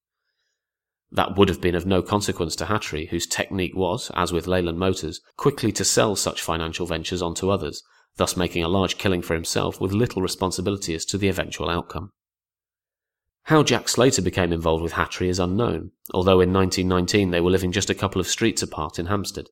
That 1.09 1.37
would 1.37 1.49
have 1.49 1.61
been 1.61 1.75
of 1.75 1.85
no 1.85 2.01
consequence 2.01 2.55
to 2.57 2.65
Hatry, 2.65 3.09
whose 3.09 3.27
technique 3.27 3.75
was, 3.75 4.11
as 4.13 4.31
with 4.31 4.47
Leyland 4.47 4.79
Motors, 4.79 5.21
quickly 5.37 5.71
to 5.73 5.85
sell 5.85 6.15
such 6.15 6.41
financial 6.41 6.85
ventures 6.85 7.21
on 7.21 7.33
to 7.35 7.49
others, 7.49 7.83
thus 8.17 8.37
making 8.37 8.63
a 8.63 8.69
large 8.69 8.97
killing 8.97 9.21
for 9.21 9.33
himself 9.33 9.79
with 9.79 9.91
little 9.93 10.21
responsibility 10.21 10.95
as 10.95 11.05
to 11.05 11.17
the 11.17 11.27
eventual 11.27 11.69
outcome. 11.69 12.11
How 13.43 13.63
Jack 13.63 13.89
Slater 13.89 14.21
became 14.21 14.53
involved 14.53 14.83
with 14.83 14.93
Hatry 14.93 15.27
is 15.27 15.39
unknown, 15.39 15.91
although 16.13 16.39
in 16.39 16.53
1919 16.53 17.31
they 17.31 17.41
were 17.41 17.49
living 17.49 17.71
just 17.71 17.89
a 17.89 17.95
couple 17.95 18.21
of 18.21 18.27
streets 18.27 18.61
apart 18.61 18.99
in 18.99 19.07
Hampstead. 19.07 19.49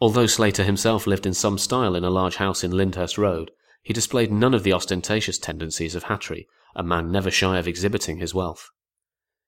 Although 0.00 0.26
Slater 0.26 0.64
himself 0.64 1.06
lived 1.06 1.26
in 1.26 1.34
some 1.34 1.58
style 1.58 1.94
in 1.94 2.04
a 2.04 2.10
large 2.10 2.36
house 2.36 2.62
in 2.62 2.70
Lyndhurst 2.70 3.18
Road, 3.18 3.50
he 3.82 3.92
displayed 3.92 4.30
none 4.30 4.54
of 4.54 4.62
the 4.62 4.72
ostentatious 4.72 5.38
tendencies 5.38 5.94
of 5.94 6.04
Hatry, 6.04 6.46
a 6.74 6.82
man 6.82 7.10
never 7.10 7.30
shy 7.30 7.58
of 7.58 7.66
exhibiting 7.66 8.18
his 8.18 8.34
wealth. 8.34 8.70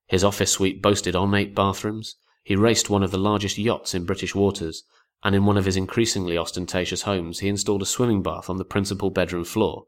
His 0.07 0.25
office 0.25 0.53
suite 0.53 0.81
boasted 0.81 1.15
ornate 1.15 1.55
bathrooms, 1.55 2.17
he 2.43 2.57
raced 2.57 2.89
one 2.89 3.03
of 3.03 3.11
the 3.11 3.19
largest 3.19 3.59
yachts 3.59 3.95
in 3.95 4.07
British 4.07 4.35
waters, 4.35 4.85
and 5.23 5.35
in 5.35 5.45
one 5.45 5.57
of 5.57 5.67
his 5.67 5.77
increasingly 5.77 6.39
ostentatious 6.39 7.03
homes 7.03 7.41
he 7.41 7.49
installed 7.49 7.83
a 7.83 7.87
swimming 7.87 8.23
bath 8.23 8.49
on 8.49 8.57
the 8.57 8.65
principal 8.65 9.11
bedroom 9.11 9.45
floor, 9.45 9.85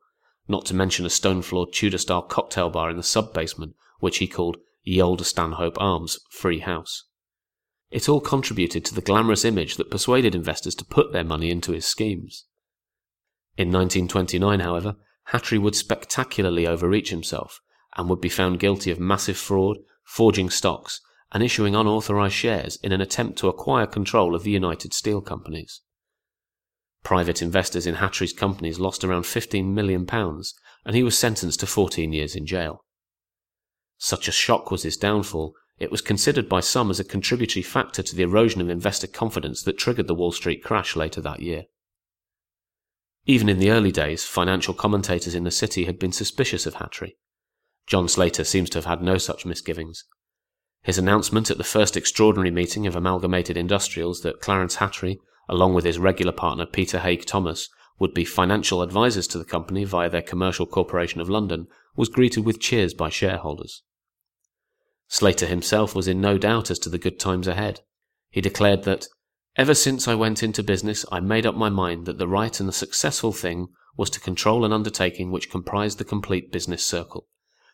not 0.51 0.67
to 0.67 0.75
mention 0.75 1.07
a 1.07 1.11
stone 1.11 1.41
floored 1.41 1.73
Tudor 1.73 1.99
style 1.99 2.23
cocktail 2.23 2.69
bar 2.69 2.91
in 2.91 2.97
the 2.97 3.03
sub 3.03 3.33
basement, 3.33 3.75
which 4.01 4.19
he 4.19 4.27
called 4.27 4.59
Ye 4.83 5.01
Olde 5.01 5.25
Stanhope 5.25 5.81
Arms 5.81 6.19
Free 6.31 6.59
House. 6.59 7.05
It 7.91 8.09
all 8.09 8.21
contributed 8.21 8.85
to 8.85 8.95
the 8.95 9.01
glamorous 9.01 9.45
image 9.45 9.77
that 9.77 9.91
persuaded 9.91 10.35
investors 10.35 10.75
to 10.77 10.85
put 10.85 11.13
their 11.13 11.25
money 11.25 11.51
into 11.51 11.73
his 11.73 11.87
schemes. 11.87 12.47
In 13.57 13.69
1929, 13.69 14.61
however, 14.61 14.97
Hatry 15.29 15.61
would 15.61 15.75
spectacularly 15.75 16.67
overreach 16.67 17.11
himself 17.11 17.61
and 17.97 18.09
would 18.09 18.21
be 18.21 18.29
found 18.29 18.61
guilty 18.61 18.91
of 18.91 19.01
massive 19.01 19.37
fraud, 19.37 19.79
forging 20.05 20.51
stocks, 20.51 21.01
and 21.33 21.43
issuing 21.43 21.75
unauthorized 21.75 22.35
shares 22.35 22.79
in 22.83 22.93
an 22.93 23.01
attempt 23.01 23.39
to 23.39 23.49
acquire 23.49 23.87
control 23.87 24.35
of 24.35 24.43
the 24.43 24.51
United 24.51 24.93
Steel 24.93 25.21
Companies. 25.21 25.83
Private 27.03 27.43
investors 27.43 27.87
in 27.87 27.97
Hatry's 27.97 28.33
companies 28.33 28.79
lost 28.79 29.05
around 29.05 29.23
£15 29.23 29.73
million, 29.73 30.07
and 30.11 30.95
he 30.95 31.03
was 31.03 31.19
sentenced 31.19 31.61
to 31.61 31.67
14 31.67 32.13
years 32.13 32.35
in 32.37 32.47
jail. 32.47 32.85
Such 33.99 34.29
a 34.29 34.33
shock 34.33 34.71
was 34.71 34.83
his 34.83 34.97
downfall, 34.97 35.55
it 35.79 35.91
was 35.91 36.03
considered 36.03 36.49
by 36.49 36.61
some 36.61 36.91
as 36.91 37.01
a 37.01 37.05
contributory 37.05 37.63
factor 37.63 38.03
to 38.03 38.15
the 38.15 38.23
erosion 38.23 38.61
of 38.61 38.69
investor 38.69 39.07
confidence 39.07 39.63
that 39.63 39.79
triggered 39.79 40.07
the 40.07 40.15
Wall 40.15 40.31
Street 40.31 40.63
crash 40.63 40.95
later 40.95 41.23
that 41.23 41.41
year. 41.41 41.65
Even 43.27 43.49
in 43.49 43.59
the 43.59 43.71
early 43.71 43.91
days, 43.91 44.25
financial 44.25 44.75
commentators 44.75 45.35
in 45.35 45.45
the 45.45 45.51
city 45.51 45.87
had 45.87 45.99
been 45.99 46.13
suspicious 46.13 46.67
of 46.67 46.75
Hatry. 46.75 47.13
John 47.87 48.09
Slater 48.09 48.45
seems 48.45 48.71
to 48.71 48.79
have 48.79 48.85
had 48.85 49.03
no 49.03 49.17
such 49.19 49.47
misgivings. 49.47 50.05
His 50.83 50.99
announcement 50.99 51.51
at 51.51 51.59
the 51.59 51.65
first 51.65 51.97
extraordinary 51.97 52.51
meeting 52.51 52.87
of 52.87 52.95
Amalgamated 52.95 53.57
Industrials 53.57 54.21
that 54.21 54.41
Clarence 54.41 54.77
Hatry, 54.77 55.19
along 55.49 55.75
with 55.75 55.85
his 55.85 55.99
regular 55.99 56.33
partner 56.33 56.67
Peter 56.67 57.01
Haig 57.01 57.25
Thomas, 57.25 57.69
would 57.99 58.15
be 58.15 58.25
financial 58.25 58.83
advisers 58.83 59.27
to 59.29 59.39
the 59.39 59.45
company 59.45 59.85
via 59.85 60.09
their 60.09 60.23
Commercial 60.23 60.67
Corporation 60.67 61.21
of 61.21 61.29
London, 61.29 61.67
was 61.97 62.09
greeted 62.09 62.45
with 62.45 62.61
cheers 62.61 62.95
by 62.95 63.09
shareholders. 63.09 63.83
Slater 65.09 65.47
himself 65.47 65.95
was 65.95 66.09
in 66.09 66.21
no 66.21 66.39
doubt 66.39 66.71
as 66.71 66.79
to 66.81 66.89
the 66.89 66.99
good 66.99 67.19
times 67.19 67.47
ahead. 67.47 67.81
He 68.31 68.41
declared 68.41 68.85
that, 68.85 69.09
Ever 69.57 69.75
since 69.75 70.07
I 70.07 70.15
went 70.15 70.43
into 70.43 70.63
business, 70.63 71.05
I 71.11 71.21
made 71.21 71.45
up 71.45 71.57
my 71.57 71.69
mind 71.69 72.07
that 72.07 72.19
the 72.19 72.29
right 72.29 72.59
and 72.61 72.69
the 72.69 72.73
successful 72.73 73.33
thing 73.33 73.69
was 73.97 74.09
to 74.11 74.21
control 74.21 74.65
an 74.65 74.73
undertaking 74.73 75.31
which 75.31 75.51
comprised 75.51 75.99
the 75.99 76.05
complete 76.05 76.53
business 76.53 76.85
circle. 76.87 77.27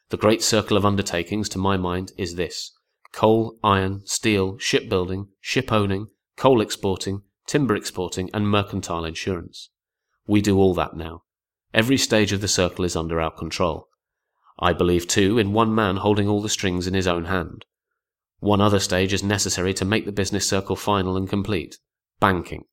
The 0.08 0.16
great 0.16 0.42
circle 0.42 0.76
of 0.76 0.86
undertakings, 0.86 1.48
to 1.50 1.58
my 1.58 1.76
mind, 1.76 2.12
is 2.16 2.36
this 2.36 2.72
coal, 3.12 3.58
iron, 3.62 4.02
steel, 4.06 4.56
shipbuilding, 4.58 5.28
ship 5.40 5.70
owning, 5.70 6.08
coal 6.36 6.60
exporting, 6.60 7.22
timber 7.46 7.76
exporting, 7.76 8.30
and 8.34 8.48
mercantile 8.48 9.04
insurance. 9.04 9.70
We 10.26 10.40
do 10.40 10.58
all 10.58 10.74
that 10.74 10.96
now. 10.96 11.22
Every 11.72 11.96
stage 11.96 12.32
of 12.32 12.40
the 12.40 12.48
circle 12.48 12.84
is 12.84 12.96
under 12.96 13.20
our 13.20 13.30
control. 13.30 13.88
I 14.58 14.72
believe, 14.72 15.06
too, 15.06 15.38
in 15.38 15.52
one 15.52 15.74
man 15.74 15.96
holding 15.96 16.28
all 16.28 16.40
the 16.40 16.48
strings 16.48 16.86
in 16.86 16.94
his 16.94 17.06
own 17.06 17.26
hand. 17.26 17.66
One 18.40 18.60
other 18.60 18.80
stage 18.80 19.12
is 19.12 19.22
necessary 19.22 19.74
to 19.74 19.84
make 19.84 20.06
the 20.06 20.12
business 20.12 20.48
circle 20.48 20.76
final 20.76 21.16
and 21.16 21.28
complete 21.28 21.78
banking. 22.20 22.64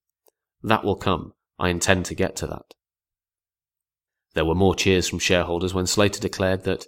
That 0.61 0.83
will 0.83 0.95
come. 0.95 1.33
I 1.59 1.69
intend 1.69 2.05
to 2.05 2.15
get 2.15 2.35
to 2.37 2.47
that. 2.47 2.73
There 4.33 4.45
were 4.45 4.55
more 4.55 4.75
cheers 4.75 5.07
from 5.07 5.19
shareholders 5.19 5.73
when 5.73 5.85
Slater 5.85 6.19
declared 6.19 6.63
that 6.63 6.87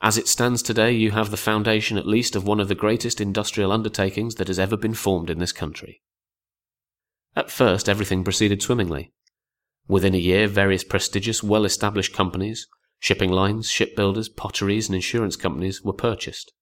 as 0.00 0.18
it 0.18 0.28
stands 0.28 0.62
today, 0.62 0.92
you 0.92 1.12
have 1.12 1.30
the 1.30 1.36
foundation 1.36 1.96
at 1.96 2.06
least 2.06 2.36
of 2.36 2.46
one 2.46 2.60
of 2.60 2.68
the 2.68 2.74
greatest 2.74 3.20
industrial 3.20 3.72
undertakings 3.72 4.34
that 4.36 4.48
has 4.48 4.58
ever 4.58 4.76
been 4.76 4.94
formed 4.94 5.30
in 5.30 5.38
this 5.38 5.52
country. 5.52 6.02
At 7.36 7.50
first, 7.50 7.86
everything 7.86 8.24
proceeded 8.24 8.62
swimmingly. 8.62 9.12
Within 9.86 10.14
a 10.14 10.18
year, 10.18 10.48
various 10.48 10.82
prestigious, 10.82 11.42
well 11.42 11.66
established 11.66 12.14
companies, 12.14 12.66
shipping 12.98 13.30
lines, 13.30 13.70
shipbuilders, 13.70 14.30
potteries, 14.30 14.88
and 14.88 14.96
insurance 14.96 15.36
companies 15.36 15.82
were 15.82 15.92
purchased. 15.92 16.52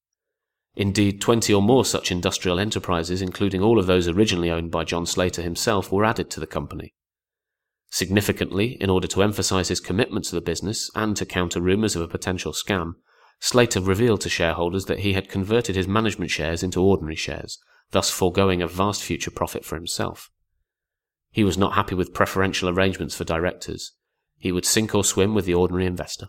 Indeed, 0.74 1.20
twenty 1.20 1.54
or 1.54 1.62
more 1.62 1.84
such 1.84 2.10
industrial 2.10 2.58
enterprises, 2.58 3.22
including 3.22 3.62
all 3.62 3.78
of 3.78 3.86
those 3.86 4.08
originally 4.08 4.50
owned 4.50 4.72
by 4.72 4.82
John 4.82 5.06
Slater 5.06 5.42
himself, 5.42 5.92
were 5.92 6.04
added 6.04 6.28
to 6.30 6.40
the 6.40 6.46
company. 6.46 6.92
Significantly, 7.90 8.76
in 8.80 8.90
order 8.90 9.06
to 9.06 9.22
emphasize 9.22 9.68
his 9.68 9.78
commitment 9.78 10.24
to 10.24 10.34
the 10.34 10.40
business 10.40 10.90
and 10.96 11.16
to 11.16 11.24
counter 11.24 11.60
rumors 11.60 11.94
of 11.94 12.02
a 12.02 12.08
potential 12.08 12.52
scam, 12.52 12.94
Slater 13.38 13.80
revealed 13.80 14.22
to 14.22 14.28
shareholders 14.28 14.86
that 14.86 15.00
he 15.00 15.12
had 15.12 15.28
converted 15.28 15.76
his 15.76 15.86
management 15.86 16.32
shares 16.32 16.64
into 16.64 16.82
ordinary 16.82 17.14
shares, 17.14 17.60
thus 17.92 18.10
foregoing 18.10 18.60
a 18.60 18.66
vast 18.66 19.04
future 19.04 19.30
profit 19.30 19.64
for 19.64 19.76
himself. 19.76 20.30
He 21.34 21.42
was 21.42 21.58
not 21.58 21.74
happy 21.74 21.96
with 21.96 22.14
preferential 22.14 22.68
arrangements 22.68 23.16
for 23.16 23.24
directors. 23.24 23.90
He 24.38 24.52
would 24.52 24.64
sink 24.64 24.94
or 24.94 25.02
swim 25.02 25.34
with 25.34 25.46
the 25.46 25.54
ordinary 25.54 25.84
investor. 25.84 26.28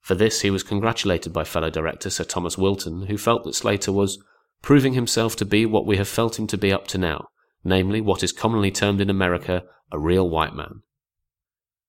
For 0.00 0.14
this 0.14 0.42
he 0.42 0.52
was 0.52 0.62
congratulated 0.62 1.32
by 1.32 1.42
fellow 1.42 1.68
director 1.68 2.08
Sir 2.08 2.22
Thomas 2.22 2.56
Wilton, 2.56 3.06
who 3.06 3.18
felt 3.18 3.42
that 3.42 3.56
Slater 3.56 3.90
was 3.90 4.22
proving 4.62 4.92
himself 4.92 5.34
to 5.34 5.44
be 5.44 5.66
what 5.66 5.84
we 5.84 5.96
have 5.96 6.06
felt 6.06 6.38
him 6.38 6.46
to 6.46 6.56
be 6.56 6.72
up 6.72 6.86
to 6.88 6.96
now, 6.96 7.26
namely 7.64 8.00
what 8.00 8.22
is 8.22 8.30
commonly 8.30 8.70
termed 8.70 9.00
in 9.00 9.10
America 9.10 9.64
a 9.90 9.98
real 9.98 10.30
white 10.30 10.54
man. 10.54 10.82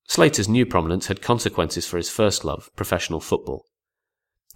Slater's 0.07 0.49
new 0.49 0.65
prominence 0.65 1.07
had 1.07 1.21
consequences 1.21 1.85
for 1.85 1.97
his 1.97 2.09
first 2.09 2.43
love, 2.43 2.71
professional 2.75 3.19
football. 3.19 3.67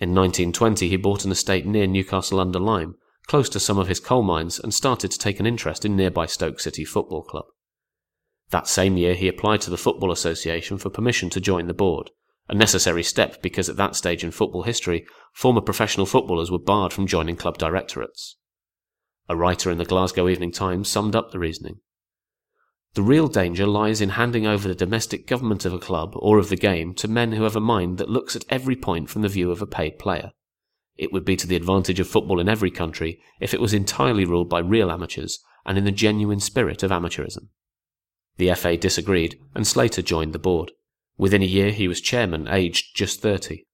In 0.02 0.16
1920, 0.16 0.90
he 0.90 0.98
bought 0.98 1.24
an 1.24 1.32
estate 1.32 1.68
near 1.68 1.86
Newcastle 1.86 2.40
under 2.40 2.60
Lyme, 2.60 2.96
close 3.28 3.50
to 3.50 3.60
some 3.60 3.78
of 3.78 3.88
his 3.88 4.00
coal 4.00 4.24
mines, 4.24 4.60
and 4.60 4.74
started 4.74 5.12
to 5.12 5.20
take 5.20 5.40
an 5.40 5.46
interest 5.46 5.86
in 5.86 5.96
nearby 5.96 6.26
Stoke 6.26 6.60
City 6.60 6.86
Football 6.86 7.24
Club. 7.24 7.46
That 8.50 8.68
same 8.68 8.98
year, 8.98 9.16
he 9.16 9.28
applied 9.28 9.62
to 9.62 9.70
the 9.70 9.78
Football 9.78 10.12
Association 10.12 10.78
for 10.78 10.90
permission 10.90 11.30
to 11.32 11.42
join 11.42 11.68
the 11.68 11.74
board, 11.74 12.12
a 12.50 12.54
necessary 12.54 13.04
step 13.04 13.42
because 13.42 13.70
at 13.70 13.78
that 13.78 13.96
stage 13.96 14.24
in 14.24 14.32
football 14.32 14.64
history, 14.64 15.06
former 15.34 15.62
professional 15.62 16.06
footballers 16.06 16.52
were 16.52 16.60
barred 16.60 16.92
from 16.92 17.08
joining 17.08 17.36
club 17.36 17.58
directorates. 17.58 18.36
A 19.30 19.36
writer 19.36 19.72
in 19.72 19.78
the 19.78 19.86
Glasgow 19.86 20.28
Evening 20.28 20.52
Times 20.52 20.90
summed 20.90 21.16
up 21.16 21.32
the 21.32 21.40
reasoning. 21.40 21.80
The 22.96 23.02
real 23.02 23.28
danger 23.28 23.66
lies 23.66 24.02
in 24.02 24.10
handing 24.10 24.46
over 24.46 24.68
the 24.68 24.76
domestic 24.76 25.26
government 25.26 25.66
of 25.66 25.74
a 25.74 25.80
club 25.80 26.12
or 26.16 26.38
of 26.38 26.50
the 26.50 26.56
game 26.56 26.94
to 26.96 27.08
men 27.08 27.32
who 27.32 27.44
have 27.44 27.56
a 27.56 27.62
mind 27.62 27.98
that 27.98 28.10
looks 28.10 28.36
at 28.36 28.46
every 28.50 28.76
point 28.76 29.10
from 29.10 29.24
the 29.24 29.30
view 29.30 29.50
of 29.50 29.62
a 29.62 29.66
paid 29.66 29.98
player. 29.98 30.32
It 30.98 31.12
would 31.12 31.26
be 31.26 31.36
to 31.38 31.48
the 31.48 31.56
advantage 31.56 32.00
of 32.00 32.08
football 32.08 32.40
in 32.40 32.48
every 32.48 32.72
country 32.72 33.20
if 33.40 33.54
it 33.54 33.62
was 33.62 33.74
entirely 33.74 34.26
ruled 34.26 34.50
by 34.50 34.60
real 34.60 34.92
amateurs 34.92 35.40
and 35.66 35.78
in 35.78 35.86
the 35.86 35.92
genuine 35.92 36.40
spirit 36.40 36.84
of 36.84 36.92
amateurism. 36.92 37.50
The 38.38 38.54
FA 38.56 38.78
disagreed, 38.78 39.40
and 39.54 39.66
Slater 39.66 40.02
joined 40.02 40.34
the 40.34 40.40
board. 40.40 40.72
Within 41.18 41.42
a 41.42 41.46
year, 41.46 41.72
he 41.72 41.88
was 41.88 42.02
chairman, 42.02 42.48
aged 42.48 42.96
just 42.96 43.22
30. 43.22 43.66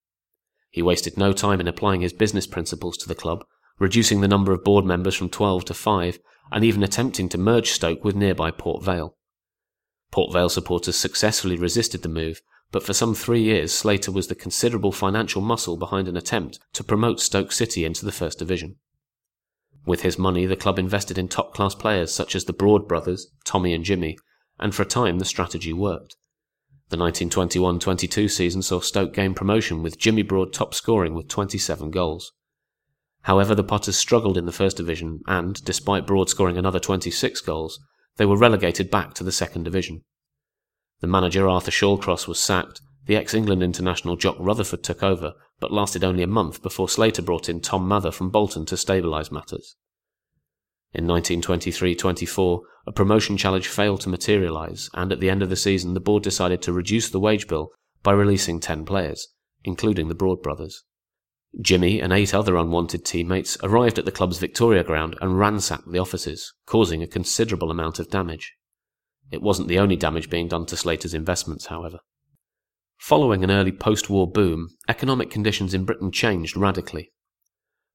He 0.69 0.81
wasted 0.81 1.17
no 1.17 1.33
time 1.33 1.59
in 1.59 1.67
applying 1.67 2.01
his 2.01 2.13
business 2.13 2.45
principles 2.45 2.97
to 2.97 3.07
the 3.07 3.15
club, 3.15 3.45
reducing 3.79 4.21
the 4.21 4.27
number 4.27 4.51
of 4.51 4.63
board 4.63 4.85
members 4.85 5.15
from 5.15 5.29
12 5.29 5.65
to 5.65 5.73
5 5.73 6.19
and 6.51 6.63
even 6.63 6.83
attempting 6.83 7.29
to 7.29 7.37
merge 7.37 7.71
Stoke 7.71 8.03
with 8.03 8.15
nearby 8.15 8.51
Port 8.51 8.83
Vale. 8.83 9.15
Port 10.11 10.33
Vale 10.33 10.49
supporters 10.49 10.95
successfully 10.95 11.55
resisted 11.55 12.01
the 12.01 12.09
move, 12.09 12.41
but 12.71 12.83
for 12.83 12.93
some 12.93 13.15
three 13.15 13.41
years 13.41 13.71
Slater 13.73 14.11
was 14.11 14.27
the 14.27 14.35
considerable 14.35 14.91
financial 14.91 15.41
muscle 15.41 15.77
behind 15.77 16.07
an 16.07 16.17
attempt 16.17 16.59
to 16.73 16.83
promote 16.83 17.19
Stoke 17.19 17.51
City 17.51 17.85
into 17.85 18.05
the 18.05 18.11
First 18.11 18.39
Division. 18.39 18.75
With 19.85 20.01
his 20.01 20.19
money, 20.19 20.45
the 20.45 20.55
club 20.55 20.77
invested 20.77 21.17
in 21.17 21.27
top 21.27 21.53
class 21.53 21.73
players 21.73 22.13
such 22.13 22.35
as 22.35 22.45
the 22.45 22.53
Broad 22.53 22.87
brothers, 22.87 23.31
Tommy 23.43 23.73
and 23.73 23.83
Jimmy, 23.83 24.17
and 24.59 24.75
for 24.75 24.83
a 24.83 24.85
time 24.85 25.19
the 25.19 25.25
strategy 25.25 25.73
worked. 25.73 26.15
The 26.89 26.97
1921 26.97 27.79
22 27.79 28.27
season 28.27 28.61
saw 28.61 28.79
Stoke 28.79 29.13
gain 29.13 29.33
promotion 29.33 29.81
with 29.81 29.99
Jimmy 29.99 30.21
Broad 30.21 30.53
top 30.53 30.73
scoring 30.73 31.13
with 31.13 31.27
27 31.27 31.91
goals. 31.91 32.33
However, 33.23 33.53
the 33.53 33.63
Potters 33.63 33.95
struggled 33.95 34.37
in 34.37 34.45
the 34.45 34.51
First 34.51 34.77
Division 34.77 35.21
and, 35.27 35.63
despite 35.63 36.07
Broad 36.07 36.29
scoring 36.29 36.57
another 36.57 36.79
26 36.79 37.41
goals, 37.41 37.79
they 38.17 38.25
were 38.25 38.37
relegated 38.37 38.89
back 38.89 39.13
to 39.15 39.23
the 39.23 39.31
Second 39.31 39.63
Division. 39.63 40.03
The 41.01 41.07
manager 41.07 41.47
Arthur 41.47 41.71
Shallcross 41.71 42.27
was 42.27 42.39
sacked, 42.39 42.81
the 43.05 43.15
ex 43.15 43.33
England 43.33 43.63
international 43.63 44.17
Jock 44.17 44.35
Rutherford 44.37 44.83
took 44.83 45.01
over, 45.01 45.33
but 45.59 45.71
lasted 45.71 46.03
only 46.03 46.23
a 46.23 46.27
month 46.27 46.61
before 46.61 46.89
Slater 46.89 47.21
brought 47.21 47.49
in 47.49 47.61
Tom 47.61 47.87
Mather 47.87 48.11
from 48.11 48.29
Bolton 48.29 48.65
to 48.67 48.75
stabilise 48.75 49.31
matters. 49.31 49.75
In 50.93 51.07
1923 51.07 51.95
24, 51.95 52.61
a 52.85 52.91
promotion 52.91 53.37
challenge 53.37 53.67
failed 53.67 54.01
to 54.01 54.09
materialise, 54.09 54.89
and 54.93 55.11
at 55.11 55.19
the 55.19 55.29
end 55.29 55.41
of 55.41 55.49
the 55.49 55.55
season, 55.55 55.93
the 55.93 55.99
board 55.99 56.23
decided 56.23 56.61
to 56.63 56.73
reduce 56.73 57.09
the 57.09 57.19
wage 57.19 57.47
bill 57.47 57.69
by 58.03 58.11
releasing 58.11 58.59
10 58.59 58.85
players, 58.85 59.29
including 59.63 60.07
the 60.07 60.15
Broad 60.15 60.41
brothers. 60.41 60.83
Jimmy 61.61 61.99
and 61.99 62.13
eight 62.13 62.33
other 62.33 62.55
unwanted 62.55 63.05
teammates 63.05 63.57
arrived 63.63 63.97
at 63.97 64.05
the 64.05 64.11
club's 64.11 64.37
Victoria 64.37 64.83
ground 64.83 65.17
and 65.21 65.39
ransacked 65.39 65.91
the 65.91 65.99
offices, 65.99 66.53
causing 66.65 67.01
a 67.01 67.07
considerable 67.07 67.71
amount 67.71 67.99
of 67.99 68.09
damage. 68.09 68.55
It 69.31 69.41
wasn't 69.41 69.67
the 69.67 69.79
only 69.79 69.95
damage 69.95 70.29
being 70.29 70.47
done 70.47 70.65
to 70.67 70.77
Slater's 70.77 71.13
investments, 71.13 71.67
however. 71.67 71.99
Following 72.97 73.43
an 73.43 73.51
early 73.51 73.71
post 73.71 74.09
war 74.09 74.29
boom, 74.29 74.69
economic 74.87 75.29
conditions 75.29 75.73
in 75.73 75.85
Britain 75.85 76.11
changed 76.11 76.57
radically. 76.57 77.11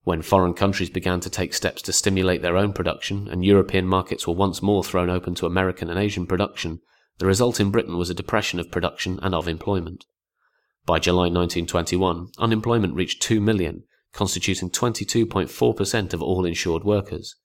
When 0.02 0.22
foreign 0.22 0.54
countries 0.54 0.90
began 0.90 1.20
to 1.20 1.30
take 1.30 1.54
steps 1.54 1.82
to 1.82 1.92
stimulate 1.92 2.42
their 2.42 2.56
own 2.56 2.72
production 2.72 3.26
and 3.28 3.44
European 3.44 3.86
markets 3.86 4.26
were 4.26 4.34
once 4.34 4.62
more 4.62 4.84
thrown 4.84 5.10
open 5.10 5.34
to 5.36 5.46
American 5.46 5.90
and 5.90 5.98
Asian 5.98 6.26
production, 6.26 6.80
the 7.18 7.26
result 7.26 7.60
in 7.60 7.70
Britain 7.70 7.96
was 7.96 8.10
a 8.10 8.14
depression 8.14 8.60
of 8.60 8.70
production 8.70 9.18
and 9.22 9.34
of 9.34 9.48
employment. 9.48 10.04
By 10.86 10.98
July 10.98 11.30
1921, 11.30 12.28
unemployment 12.38 12.94
reached 12.94 13.22
2 13.22 13.40
million, 13.40 13.84
constituting 14.12 14.70
22.4% 14.70 16.12
of 16.12 16.22
all 16.22 16.44
insured 16.44 16.84
workers. 16.84 17.36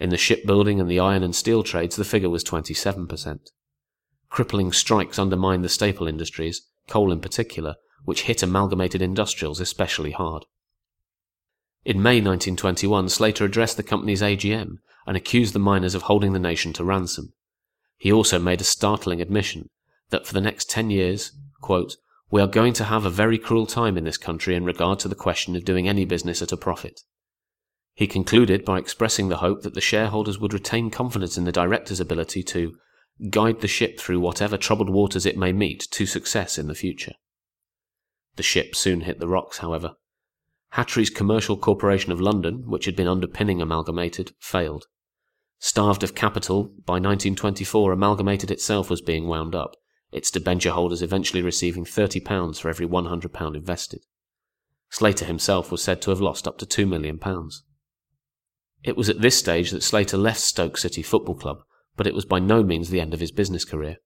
In 0.00 0.10
the 0.10 0.16
shipbuilding 0.16 0.80
and 0.80 0.88
the 0.88 1.00
iron 1.00 1.22
and 1.22 1.34
steel 1.34 1.62
trades, 1.62 1.96
the 1.96 2.04
figure 2.04 2.30
was 2.30 2.44
27%. 2.44 3.50
Crippling 4.30 4.72
strikes 4.72 5.18
undermined 5.18 5.64
the 5.64 5.68
staple 5.68 6.06
industries, 6.06 6.62
coal 6.88 7.10
in 7.10 7.20
particular, 7.20 7.76
which 8.04 8.22
hit 8.22 8.42
amalgamated 8.42 9.02
industrials 9.02 9.60
especially 9.60 10.12
hard. 10.12 10.44
In 11.84 12.02
May 12.02 12.20
1921, 12.20 13.08
Slater 13.08 13.44
addressed 13.44 13.76
the 13.76 13.82
company's 13.82 14.22
AGM 14.22 14.78
and 15.06 15.16
accused 15.16 15.54
the 15.54 15.58
miners 15.58 15.94
of 15.94 16.02
holding 16.02 16.32
the 16.32 16.38
nation 16.38 16.72
to 16.74 16.84
ransom. 16.84 17.32
He 17.96 18.12
also 18.12 18.38
made 18.38 18.60
a 18.60 18.64
startling 18.64 19.20
admission 19.20 19.70
that 20.10 20.26
for 20.26 20.34
the 20.34 20.40
next 20.40 20.70
10 20.70 20.90
years, 20.90 21.32
quote, 21.60 21.96
we 22.30 22.40
are 22.42 22.46
going 22.46 22.74
to 22.74 22.84
have 22.84 23.04
a 23.04 23.10
very 23.10 23.38
cruel 23.38 23.66
time 23.66 23.96
in 23.96 24.04
this 24.04 24.18
country 24.18 24.54
in 24.54 24.64
regard 24.64 24.98
to 25.00 25.08
the 25.08 25.14
question 25.14 25.56
of 25.56 25.64
doing 25.64 25.88
any 25.88 26.04
business 26.04 26.42
at 26.42 26.52
a 26.52 26.56
profit. 26.56 27.00
He 27.98 28.06
concluded 28.06 28.64
by 28.64 28.78
expressing 28.78 29.28
the 29.28 29.38
hope 29.38 29.62
that 29.62 29.74
the 29.74 29.80
shareholders 29.80 30.38
would 30.38 30.54
retain 30.54 30.88
confidence 30.88 31.36
in 31.36 31.42
the 31.42 31.50
directors' 31.50 31.98
ability 31.98 32.44
to 32.44 32.76
guide 33.28 33.60
the 33.60 33.66
ship 33.66 33.98
through 33.98 34.20
whatever 34.20 34.56
troubled 34.56 34.88
waters 34.88 35.26
it 35.26 35.36
may 35.36 35.52
meet 35.52 35.88
to 35.90 36.06
success 36.06 36.58
in 36.58 36.68
the 36.68 36.76
future. 36.76 37.14
The 38.36 38.44
ship 38.44 38.76
soon 38.76 39.00
hit 39.00 39.18
the 39.18 39.26
rocks, 39.26 39.58
however. 39.58 39.96
Hatry's 40.74 41.10
Commercial 41.10 41.56
Corporation 41.56 42.12
of 42.12 42.20
London, 42.20 42.62
which 42.68 42.84
had 42.84 42.94
been 42.94 43.08
underpinning 43.08 43.60
Amalgamated, 43.60 44.30
failed. 44.38 44.86
Starved 45.58 46.04
of 46.04 46.14
capital, 46.14 46.66
by 46.86 47.00
1924 47.00 47.90
Amalgamated 47.90 48.52
itself 48.52 48.90
was 48.90 49.00
being 49.00 49.26
wound 49.26 49.56
up, 49.56 49.74
its 50.12 50.30
debenture 50.30 50.70
holders 50.70 51.02
eventually 51.02 51.42
receiving 51.42 51.84
£30 51.84 52.60
for 52.60 52.68
every 52.68 52.86
£100 52.86 53.56
invested. 53.56 54.04
Slater 54.88 55.24
himself 55.24 55.72
was 55.72 55.82
said 55.82 56.00
to 56.02 56.10
have 56.10 56.20
lost 56.20 56.46
up 56.46 56.58
to 56.58 56.64
£2 56.64 56.88
million. 56.88 57.18
It 58.82 58.96
was 58.96 59.08
at 59.08 59.20
this 59.20 59.38
stage 59.38 59.70
that 59.70 59.82
Slater 59.82 60.16
left 60.16 60.40
Stoke 60.40 60.78
City 60.78 61.02
Football 61.02 61.34
Club, 61.34 61.62
but 61.96 62.06
it 62.06 62.14
was 62.14 62.24
by 62.24 62.38
no 62.38 62.62
means 62.62 62.90
the 62.90 63.00
end 63.00 63.12
of 63.12 63.20
his 63.20 63.32
business 63.32 63.64
career. 63.64 63.96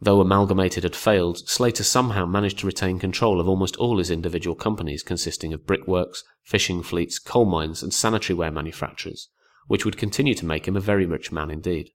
Though 0.00 0.20
Amalgamated 0.20 0.84
had 0.84 0.94
failed, 0.94 1.48
Slater 1.48 1.82
somehow 1.82 2.24
managed 2.24 2.60
to 2.60 2.66
retain 2.66 3.00
control 3.00 3.40
of 3.40 3.48
almost 3.48 3.76
all 3.76 3.98
his 3.98 4.10
individual 4.10 4.54
companies 4.54 5.02
consisting 5.02 5.52
of 5.52 5.66
brickworks, 5.66 6.22
fishing 6.44 6.82
fleets, 6.82 7.18
coal 7.18 7.46
mines, 7.46 7.82
and 7.82 7.92
sanitary 7.92 8.36
ware 8.36 8.52
manufacturers, 8.52 9.28
which 9.66 9.84
would 9.84 9.96
continue 9.96 10.34
to 10.34 10.46
make 10.46 10.68
him 10.68 10.76
a 10.76 10.80
very 10.80 11.04
rich 11.04 11.32
man 11.32 11.50
indeed. 11.50 11.90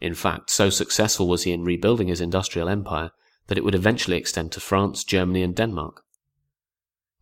In 0.00 0.14
fact, 0.14 0.50
so 0.50 0.70
successful 0.70 1.28
was 1.28 1.42
he 1.42 1.52
in 1.52 1.62
rebuilding 1.62 2.08
his 2.08 2.20
industrial 2.20 2.68
empire 2.68 3.10
that 3.48 3.58
it 3.58 3.64
would 3.64 3.74
eventually 3.74 4.16
extend 4.16 4.50
to 4.52 4.60
France, 4.60 5.04
Germany, 5.04 5.42
and 5.42 5.54
Denmark. 5.54 6.02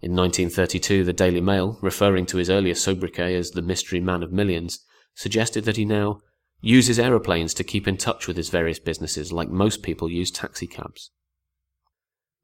In 0.02 0.16
1932, 0.16 1.04
the 1.04 1.12
Daily 1.12 1.42
Mail, 1.42 1.78
referring 1.82 2.24
to 2.26 2.38
his 2.38 2.48
earlier 2.48 2.74
sobriquet 2.74 3.34
as 3.34 3.50
the 3.50 3.60
mystery 3.60 4.00
man 4.00 4.22
of 4.22 4.32
millions, 4.32 4.84
suggested 5.14 5.64
that 5.64 5.76
he 5.76 5.84
now 5.84 6.20
uses 6.62 6.98
aeroplanes 6.98 7.52
to 7.54 7.64
keep 7.64 7.86
in 7.86 7.98
touch 7.98 8.26
with 8.26 8.36
his 8.36 8.48
various 8.48 8.78
businesses 8.78 9.32
like 9.32 9.50
most 9.50 9.82
people 9.82 10.10
use 10.10 10.30
taxicabs. 10.30 11.10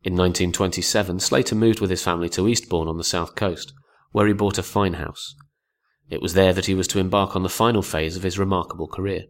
In 0.03 0.12
1927, 0.12 1.19
Slater 1.21 1.55
moved 1.55 1.81
with 1.81 1.90
his 1.90 2.03
family 2.03 2.29
to 2.31 2.47
Eastbourne 2.47 2.88
on 2.88 2.99
the 2.99 3.05
south 3.05 3.35
coast, 3.35 3.73
where 4.12 4.27
he 4.27 4.35
bought 4.35 4.59
a 4.59 4.62
fine 4.62 4.95
house. 4.95 5.35
It 6.11 6.23
was 6.23 6.35
there 6.35 6.53
that 6.53 6.66
he 6.66 6.75
was 6.75 6.87
to 6.88 6.99
embark 6.99 7.35
on 7.35 7.42
the 7.42 7.49
final 7.49 7.83
phase 7.83 8.16
of 8.16 8.23
his 8.23 8.38
remarkable 8.38 8.87
career. 8.87 9.25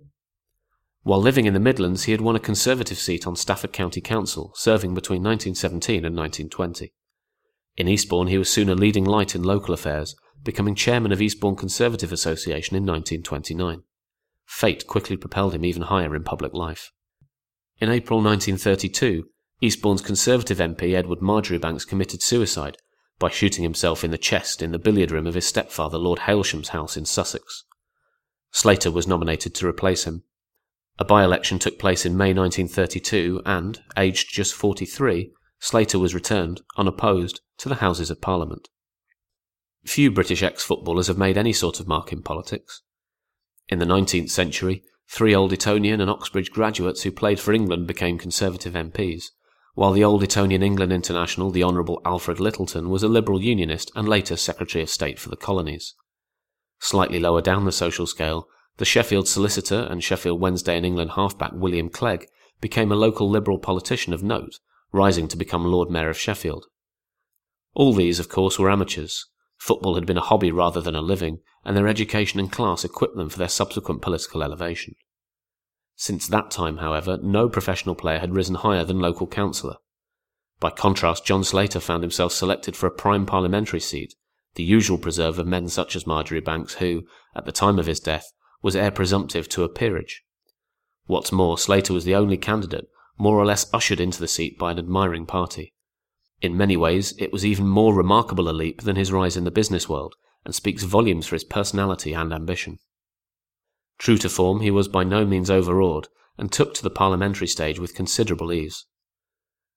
While 1.02 1.22
living 1.22 1.46
in 1.46 1.54
the 1.54 1.60
Midlands, 1.60 2.04
he 2.04 2.12
had 2.12 2.20
won 2.20 2.34
a 2.34 2.40
Conservative 2.40 2.98
seat 2.98 3.26
on 3.26 3.36
Stafford 3.36 3.72
County 3.72 4.00
Council, 4.00 4.52
serving 4.56 4.94
between 4.94 5.22
1917 5.22 6.04
and 6.04 6.16
1920. 6.16 6.92
In 7.76 7.88
Eastbourne, 7.88 8.28
he 8.28 8.38
was 8.38 8.50
soon 8.50 8.68
a 8.68 8.74
leading 8.74 9.04
light 9.04 9.34
in 9.34 9.42
local 9.42 9.74
affairs, 9.74 10.16
becoming 10.42 10.74
chairman 10.74 11.12
of 11.12 11.20
Eastbourne 11.20 11.56
Conservative 11.56 12.12
Association 12.12 12.76
in 12.76 12.84
1929. 12.84 13.82
Fate 14.46 14.86
quickly 14.86 15.16
propelled 15.16 15.54
him 15.54 15.64
even 15.64 15.82
higher 15.82 16.14
in 16.14 16.22
public 16.22 16.54
life. 16.54 16.92
In 17.78 17.90
April 17.90 18.20
1932, 18.22 19.24
Eastbourne's 19.60 20.00
Conservative 20.00 20.58
MP 20.58 20.94
Edward 20.94 21.20
Marjoribanks 21.20 21.84
committed 21.84 22.22
suicide 22.22 22.78
by 23.18 23.28
shooting 23.28 23.62
himself 23.62 24.04
in 24.04 24.10
the 24.10 24.18
chest 24.18 24.62
in 24.62 24.72
the 24.72 24.78
billiard 24.78 25.10
room 25.10 25.26
of 25.26 25.34
his 25.34 25.46
stepfather 25.46 25.98
Lord 25.98 26.20
Hailsham's 26.20 26.68
house 26.70 26.96
in 26.96 27.04
Sussex. 27.04 27.64
Slater 28.50 28.90
was 28.90 29.06
nominated 29.06 29.54
to 29.54 29.66
replace 29.66 30.04
him. 30.04 30.22
A 30.98 31.04
by 31.04 31.24
election 31.24 31.58
took 31.58 31.78
place 31.78 32.06
in 32.06 32.16
May 32.16 32.32
1932, 32.32 33.42
and, 33.44 33.82
aged 33.96 34.32
just 34.32 34.54
43, 34.54 35.32
Slater 35.58 35.98
was 35.98 36.14
returned, 36.14 36.62
unopposed, 36.76 37.40
to 37.58 37.68
the 37.68 37.76
Houses 37.76 38.10
of 38.10 38.20
Parliament. 38.20 38.68
Few 39.84 40.10
British 40.10 40.42
ex 40.42 40.64
footballers 40.64 41.06
have 41.06 41.18
made 41.18 41.38
any 41.38 41.52
sort 41.52 41.80
of 41.80 41.88
mark 41.88 42.12
in 42.12 42.22
politics. 42.22 42.82
In 43.68 43.78
the 43.78 43.86
19th 43.86 44.30
century, 44.30 44.82
three 45.08 45.34
Old 45.34 45.52
Etonian 45.52 46.00
and 46.00 46.10
Oxbridge 46.10 46.50
graduates 46.50 47.02
who 47.02 47.10
played 47.10 47.40
for 47.40 47.52
England 47.52 47.86
became 47.86 48.18
Conservative 48.18 48.74
MPs, 48.74 49.26
while 49.74 49.92
the 49.92 50.04
Old 50.04 50.22
Etonian 50.22 50.62
England 50.62 50.92
international, 50.92 51.50
the 51.50 51.62
Honourable 51.62 52.00
Alfred 52.04 52.38
Lyttelton, 52.38 52.88
was 52.88 53.02
a 53.02 53.08
Liberal 53.08 53.42
Unionist 53.42 53.92
and 53.94 54.08
later 54.08 54.36
Secretary 54.36 54.82
of 54.82 54.90
State 54.90 55.18
for 55.18 55.28
the 55.28 55.36
Colonies. 55.36 55.94
Slightly 56.80 57.20
lower 57.20 57.40
down 57.40 57.64
the 57.64 57.72
social 57.72 58.06
scale, 58.06 58.48
the 58.78 58.84
Sheffield 58.84 59.28
solicitor 59.28 59.86
and 59.90 60.02
Sheffield 60.02 60.40
Wednesday 60.40 60.76
and 60.76 60.86
England 60.86 61.12
halfback 61.12 61.52
William 61.52 61.88
Clegg 61.88 62.26
became 62.60 62.90
a 62.90 62.96
local 62.96 63.28
Liberal 63.28 63.58
politician 63.58 64.12
of 64.12 64.22
note, 64.22 64.58
rising 64.92 65.28
to 65.28 65.36
become 65.36 65.64
Lord 65.64 65.90
Mayor 65.90 66.10
of 66.10 66.18
Sheffield. 66.18 66.66
All 67.74 67.92
these, 67.92 68.18
of 68.18 68.28
course, 68.28 68.58
were 68.58 68.70
amateurs. 68.70 69.26
Football 69.58 69.94
had 69.94 70.06
been 70.06 70.18
a 70.18 70.22
hobby 70.22 70.50
rather 70.50 70.80
than 70.80 70.94
a 70.94 71.00
living, 71.00 71.40
and 71.64 71.76
their 71.76 71.88
education 71.88 72.40
and 72.40 72.50
class 72.50 72.84
equipped 72.84 73.16
them 73.16 73.28
for 73.28 73.38
their 73.38 73.48
subsequent 73.48 74.02
political 74.02 74.42
elevation. 74.42 74.94
Since 75.96 76.28
that 76.28 76.50
time, 76.50 76.78
however, 76.78 77.18
no 77.22 77.48
professional 77.48 77.94
player 77.94 78.18
had 78.18 78.34
risen 78.34 78.56
higher 78.56 78.84
than 78.84 79.00
local 79.00 79.26
councillor. 79.26 79.76
By 80.60 80.70
contrast, 80.70 81.24
John 81.24 81.44
Slater 81.44 81.80
found 81.80 82.02
himself 82.02 82.32
selected 82.32 82.76
for 82.76 82.86
a 82.86 82.90
prime 82.90 83.26
parliamentary 83.26 83.80
seat, 83.80 84.14
the 84.54 84.64
usual 84.64 84.98
preserve 84.98 85.38
of 85.38 85.46
men 85.46 85.68
such 85.68 85.96
as 85.96 86.06
Marjoribanks, 86.06 86.74
who, 86.74 87.04
at 87.34 87.44
the 87.44 87.52
time 87.52 87.78
of 87.78 87.86
his 87.86 88.00
death, 88.00 88.32
was 88.62 88.74
heir 88.74 88.90
presumptive 88.90 89.48
to 89.50 89.64
a 89.64 89.68
peerage. 89.68 90.24
What's 91.04 91.32
more, 91.32 91.58
Slater 91.58 91.92
was 91.92 92.04
the 92.04 92.14
only 92.14 92.36
candidate 92.36 92.88
more 93.18 93.36
or 93.36 93.46
less 93.46 93.72
ushered 93.72 94.00
into 94.00 94.20
the 94.20 94.28
seat 94.28 94.58
by 94.58 94.72
an 94.72 94.78
admiring 94.78 95.26
party. 95.26 95.72
In 96.42 96.56
many 96.56 96.76
ways, 96.76 97.14
it 97.18 97.32
was 97.32 97.46
even 97.46 97.66
more 97.66 97.94
remarkable 97.94 98.48
a 98.48 98.52
leap 98.52 98.82
than 98.82 98.96
his 98.96 99.12
rise 99.12 99.36
in 99.36 99.44
the 99.44 99.50
business 99.50 99.88
world, 99.88 100.14
and 100.44 100.54
speaks 100.54 100.82
volumes 100.82 101.26
for 101.26 101.34
his 101.34 101.44
personality 101.44 102.12
and 102.12 102.32
ambition. 102.32 102.78
True 103.98 104.18
to 104.18 104.28
form, 104.28 104.60
he 104.60 104.70
was 104.70 104.88
by 104.88 105.04
no 105.04 105.24
means 105.24 105.50
overawed, 105.50 106.08
and 106.36 106.52
took 106.52 106.74
to 106.74 106.82
the 106.82 106.90
parliamentary 106.90 107.46
stage 107.46 107.78
with 107.78 107.94
considerable 107.94 108.52
ease. 108.52 108.84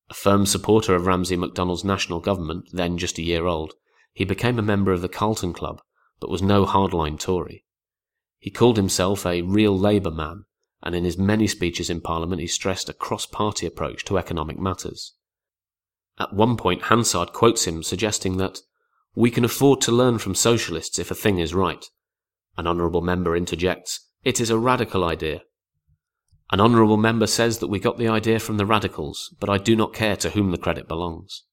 A 0.09 0.13
firm 0.13 0.45
supporter 0.45 0.95
of 0.95 1.05
Ramsay 1.05 1.37
MacDonald's 1.37 1.85
national 1.85 2.19
government, 2.19 2.67
then 2.73 2.97
just 2.97 3.17
a 3.17 3.23
year 3.23 3.45
old, 3.45 3.73
he 4.11 4.25
became 4.25 4.59
a 4.59 4.63
member 4.63 4.91
of 4.91 5.01
the 5.01 5.07
Carlton 5.07 5.53
Club, 5.53 5.81
but 6.19 6.29
was 6.29 6.41
no 6.41 6.65
hardline 6.65 7.17
Tory. 7.17 7.63
He 8.39 8.51
called 8.51 8.75
himself 8.75 9.25
a 9.25 9.43
real 9.43 9.77
Labour 9.77 10.11
man, 10.11 10.45
and 10.81 10.95
in 10.95 11.03
his 11.03 11.17
many 11.17 11.47
speeches 11.47 11.89
in 11.89 12.01
Parliament 12.01 12.41
he 12.41 12.47
stressed 12.47 12.89
a 12.89 12.93
cross 12.93 13.25
party 13.25 13.65
approach 13.65 14.05
to 14.05 14.17
economic 14.17 14.57
matters. 14.57 15.13
At 16.19 16.33
one 16.33 16.57
point, 16.57 16.83
Hansard 16.83 17.31
quotes 17.31 17.65
him 17.65 17.81
suggesting 17.81 18.37
that 18.37 18.59
we 19.15 19.31
can 19.31 19.45
afford 19.45 19.81
to 19.81 19.91
learn 19.91 20.17
from 20.17 20.35
socialists 20.35 20.99
if 20.99 21.11
a 21.11 21.15
thing 21.15 21.39
is 21.39 21.53
right. 21.53 21.85
An 22.57 22.67
honourable 22.67 23.01
member 23.01 23.35
interjects, 23.35 24.07
It 24.23 24.41
is 24.41 24.49
a 24.49 24.57
radical 24.57 25.03
idea. 25.03 25.43
An 26.51 26.59
honourable 26.59 26.97
member 26.97 27.27
says 27.27 27.59
that 27.59 27.67
we 27.67 27.79
got 27.79 27.97
the 27.97 28.07
idea 28.07 28.39
from 28.39 28.57
the 28.57 28.65
radicals, 28.65 29.33
but 29.39 29.49
I 29.49 29.57
do 29.57 29.75
not 29.75 29.93
care 29.93 30.15
to 30.17 30.31
whom 30.31 30.51
the 30.51 30.57
credit 30.57 30.87
belongs. 30.87 31.43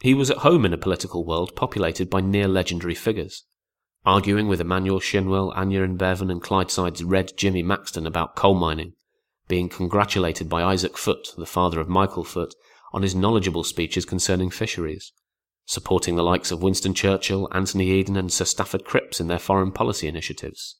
He 0.00 0.14
was 0.14 0.30
at 0.30 0.38
home 0.38 0.64
in 0.64 0.72
a 0.72 0.78
political 0.78 1.24
world 1.24 1.56
populated 1.56 2.10
by 2.10 2.20
near 2.20 2.48
legendary 2.48 2.94
figures, 2.94 3.44
arguing 4.04 4.48
with 4.48 4.60
Emmanuel 4.60 5.00
Shinwell, 5.00 5.54
Aneurin 5.56 5.96
Bevan, 5.96 6.30
and 6.30 6.42
Clydeside's 6.42 7.02
Red 7.02 7.36
Jimmy 7.36 7.62
Maxton 7.62 8.06
about 8.06 8.36
coal 8.36 8.54
mining, 8.54 8.92
being 9.48 9.68
congratulated 9.68 10.48
by 10.48 10.62
Isaac 10.62 10.98
Foot, 10.98 11.34
the 11.38 11.46
father 11.46 11.80
of 11.80 11.88
Michael 11.88 12.24
Foot, 12.24 12.54
on 12.92 13.02
his 13.02 13.14
knowledgeable 13.14 13.64
speeches 13.64 14.04
concerning 14.04 14.50
fisheries, 14.50 15.12
supporting 15.64 16.16
the 16.16 16.22
likes 16.22 16.50
of 16.50 16.62
Winston 16.62 16.92
Churchill, 16.92 17.48
Anthony 17.52 17.90
Eden, 17.90 18.16
and 18.16 18.30
Sir 18.30 18.44
Stafford 18.44 18.84
Cripps 18.84 19.20
in 19.20 19.28
their 19.28 19.38
foreign 19.38 19.72
policy 19.72 20.06
initiatives. 20.06 20.78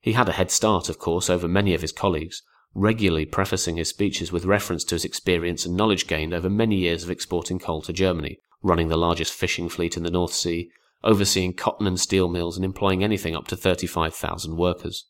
He 0.00 0.12
had 0.12 0.28
a 0.28 0.32
head 0.32 0.52
start, 0.52 0.88
of 0.88 1.00
course, 1.00 1.28
over 1.28 1.48
many 1.48 1.74
of 1.74 1.82
his 1.82 1.92
colleagues, 1.92 2.42
regularly 2.72 3.26
prefacing 3.26 3.76
his 3.76 3.88
speeches 3.88 4.30
with 4.30 4.44
reference 4.44 4.84
to 4.84 4.94
his 4.94 5.04
experience 5.04 5.66
and 5.66 5.76
knowledge 5.76 6.06
gained 6.06 6.32
over 6.32 6.48
many 6.48 6.76
years 6.76 7.02
of 7.02 7.10
exporting 7.10 7.58
coal 7.58 7.82
to 7.82 7.92
Germany, 7.92 8.38
running 8.62 8.88
the 8.88 8.96
largest 8.96 9.32
fishing 9.32 9.68
fleet 9.68 9.96
in 9.96 10.04
the 10.04 10.10
North 10.10 10.32
Sea, 10.32 10.70
overseeing 11.04 11.52
cotton 11.52 11.86
and 11.86 12.00
steel 12.00 12.28
mills, 12.28 12.56
and 12.56 12.64
employing 12.64 13.04
anything 13.04 13.36
up 13.36 13.46
to 13.48 13.56
35,000 13.56 14.56
workers. 14.56 15.06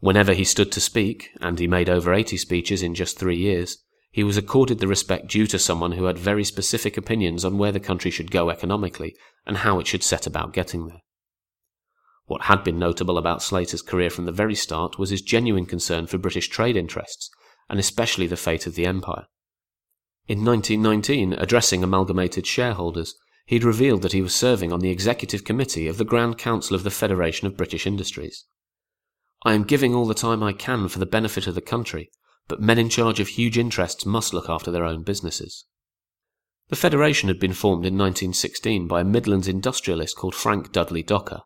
Whenever 0.00 0.34
he 0.34 0.44
stood 0.44 0.70
to 0.72 0.80
speak, 0.80 1.30
and 1.40 1.58
he 1.58 1.66
made 1.66 1.88
over 1.88 2.12
80 2.12 2.36
speeches 2.36 2.82
in 2.82 2.94
just 2.94 3.18
three 3.18 3.36
years, 3.36 3.78
he 4.10 4.22
was 4.22 4.36
accorded 4.36 4.78
the 4.78 4.86
respect 4.86 5.26
due 5.26 5.46
to 5.46 5.58
someone 5.58 5.92
who 5.92 6.04
had 6.04 6.18
very 6.18 6.44
specific 6.44 6.96
opinions 6.96 7.44
on 7.44 7.58
where 7.58 7.72
the 7.72 7.80
country 7.80 8.10
should 8.10 8.30
go 8.30 8.48
economically 8.48 9.16
and 9.46 9.58
how 9.58 9.80
it 9.80 9.86
should 9.86 10.02
set 10.02 10.26
about 10.26 10.52
getting 10.52 10.86
there. 10.86 11.00
What 12.26 12.42
had 12.42 12.62
been 12.62 12.78
notable 12.78 13.18
about 13.18 13.42
Slater's 13.42 13.82
career 13.82 14.10
from 14.10 14.24
the 14.24 14.32
very 14.32 14.54
start 14.54 14.98
was 14.98 15.10
his 15.10 15.20
genuine 15.20 15.66
concern 15.66 16.06
for 16.06 16.16
British 16.16 16.48
trade 16.48 16.76
interests, 16.76 17.28
and 17.68 17.80
especially 17.80 18.26
the 18.26 18.36
fate 18.36 18.66
of 18.66 18.76
the 18.76 18.86
Empire. 18.86 19.26
In 20.26 20.44
1919, 20.44 21.34
addressing 21.34 21.82
amalgamated 21.82 22.46
shareholders, 22.46 23.14
he'd 23.46 23.64
revealed 23.64 24.02
that 24.02 24.12
he 24.12 24.22
was 24.22 24.34
serving 24.34 24.72
on 24.72 24.80
the 24.80 24.90
executive 24.90 25.44
committee 25.44 25.86
of 25.86 25.98
the 25.98 26.04
Grand 26.04 26.38
Council 26.38 26.74
of 26.74 26.82
the 26.82 26.90
Federation 26.90 27.46
of 27.46 27.56
British 27.56 27.86
Industries. 27.86 28.46
I 29.44 29.52
am 29.52 29.64
giving 29.64 29.94
all 29.94 30.06
the 30.06 30.14
time 30.14 30.42
I 30.42 30.52
can 30.52 30.88
for 30.88 30.98
the 30.98 31.06
benefit 31.06 31.46
of 31.46 31.54
the 31.54 31.60
country, 31.60 32.10
but 32.48 32.60
men 32.60 32.78
in 32.78 32.88
charge 32.88 33.20
of 33.20 33.28
huge 33.28 33.58
interests 33.58 34.06
must 34.06 34.32
look 34.32 34.48
after 34.48 34.70
their 34.70 34.84
own 34.84 35.02
businesses. 35.02 35.66
The 36.68 36.76
Federation 36.76 37.28
had 37.28 37.38
been 37.38 37.52
formed 37.52 37.84
in 37.84 37.98
1916 37.98 38.88
by 38.88 39.02
a 39.02 39.04
Midlands 39.04 39.48
industrialist 39.48 40.16
called 40.16 40.34
Frank 40.34 40.72
Dudley 40.72 41.02
Docker. 41.02 41.42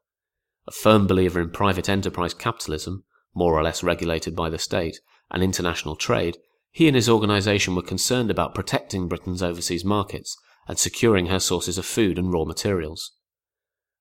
A 0.68 0.70
firm 0.70 1.08
believer 1.08 1.40
in 1.40 1.50
private 1.50 1.88
enterprise 1.88 2.34
capitalism, 2.34 3.04
more 3.34 3.54
or 3.54 3.62
less 3.64 3.82
regulated 3.82 4.36
by 4.36 4.48
the 4.48 4.58
state, 4.58 5.00
and 5.30 5.42
international 5.42 5.96
trade, 5.96 6.38
he 6.70 6.86
and 6.86 6.94
his 6.94 7.08
organisation 7.08 7.74
were 7.74 7.82
concerned 7.82 8.30
about 8.30 8.54
protecting 8.54 9.08
Britain's 9.08 9.42
overseas 9.42 9.84
markets 9.84 10.36
and 10.68 10.78
securing 10.78 11.26
her 11.26 11.40
sources 11.40 11.78
of 11.78 11.86
food 11.86 12.18
and 12.18 12.32
raw 12.32 12.44
materials. 12.44 13.16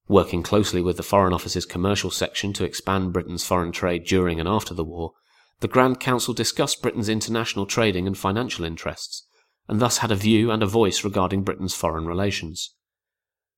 Working 0.07 0.43
closely 0.43 0.81
with 0.81 0.97
the 0.97 1.03
Foreign 1.03 1.33
Office's 1.33 1.65
commercial 1.65 2.11
section 2.11 2.53
to 2.53 2.65
expand 2.65 3.13
Britain's 3.13 3.45
foreign 3.45 3.71
trade 3.71 4.05
during 4.05 4.39
and 4.39 4.47
after 4.47 4.73
the 4.73 4.83
war, 4.83 5.13
the 5.59 5.67
Grand 5.67 5.99
Council 5.99 6.33
discussed 6.33 6.81
Britain's 6.81 7.09
international 7.09 7.65
trading 7.65 8.05
and 8.05 8.17
financial 8.17 8.63
interests, 8.63 9.25
and 9.67 9.79
thus 9.79 9.97
had 9.99 10.11
a 10.11 10.15
view 10.15 10.51
and 10.51 10.61
a 10.61 10.67
voice 10.67 11.03
regarding 11.03 11.43
Britain's 11.43 11.73
foreign 11.73 12.05
relations. 12.05 12.75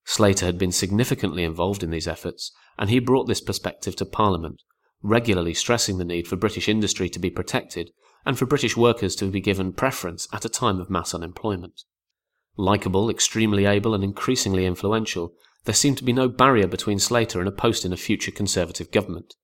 Slater 0.06 0.45
had 0.45 0.58
been 0.58 0.72
significantly 0.72 1.43
involved 1.43 1.84
in 1.84 1.91
these 1.91 2.08
efforts, 2.08 2.52
and 2.78 2.89
he 2.89 3.00
brought 3.00 3.28
this 3.28 3.41
perspective 3.41 3.95
to 3.98 4.06
Parliament, 4.06 4.62
regularly 5.04 5.54
stressing 5.54 5.98
the 5.98 6.06
need 6.06 6.28
for 6.28 6.36
British 6.36 6.67
industry 6.67 7.10
to 7.10 7.19
be 7.19 7.30
protected 7.30 7.91
and 8.26 8.38
for 8.38 8.45
British 8.45 8.76
workers 8.76 9.15
to 9.17 9.26
be 9.26 9.41
given 9.41 9.74
preference 9.74 10.28
at 10.34 10.45
a 10.45 10.50
time 10.50 10.80
of 10.80 10.89
mass 10.89 11.13
unemployment. 11.13 11.84
Likeable, 12.60 13.10
extremely 13.10 13.65
able, 13.65 13.93
and 13.93 14.04
increasingly 14.04 14.65
influential, 14.65 15.34
there 15.63 15.74
seemed 15.74 15.98
to 15.98 16.04
be 16.04 16.12
no 16.12 16.28
barrier 16.28 16.67
between 16.67 17.00
Slater 17.00 17.39
and 17.39 17.48
a 17.48 17.54
post 17.54 17.86
in 17.86 17.93
a 17.93 17.98
future 17.98 18.32
Conservative 18.32 18.91
government. 18.91 19.36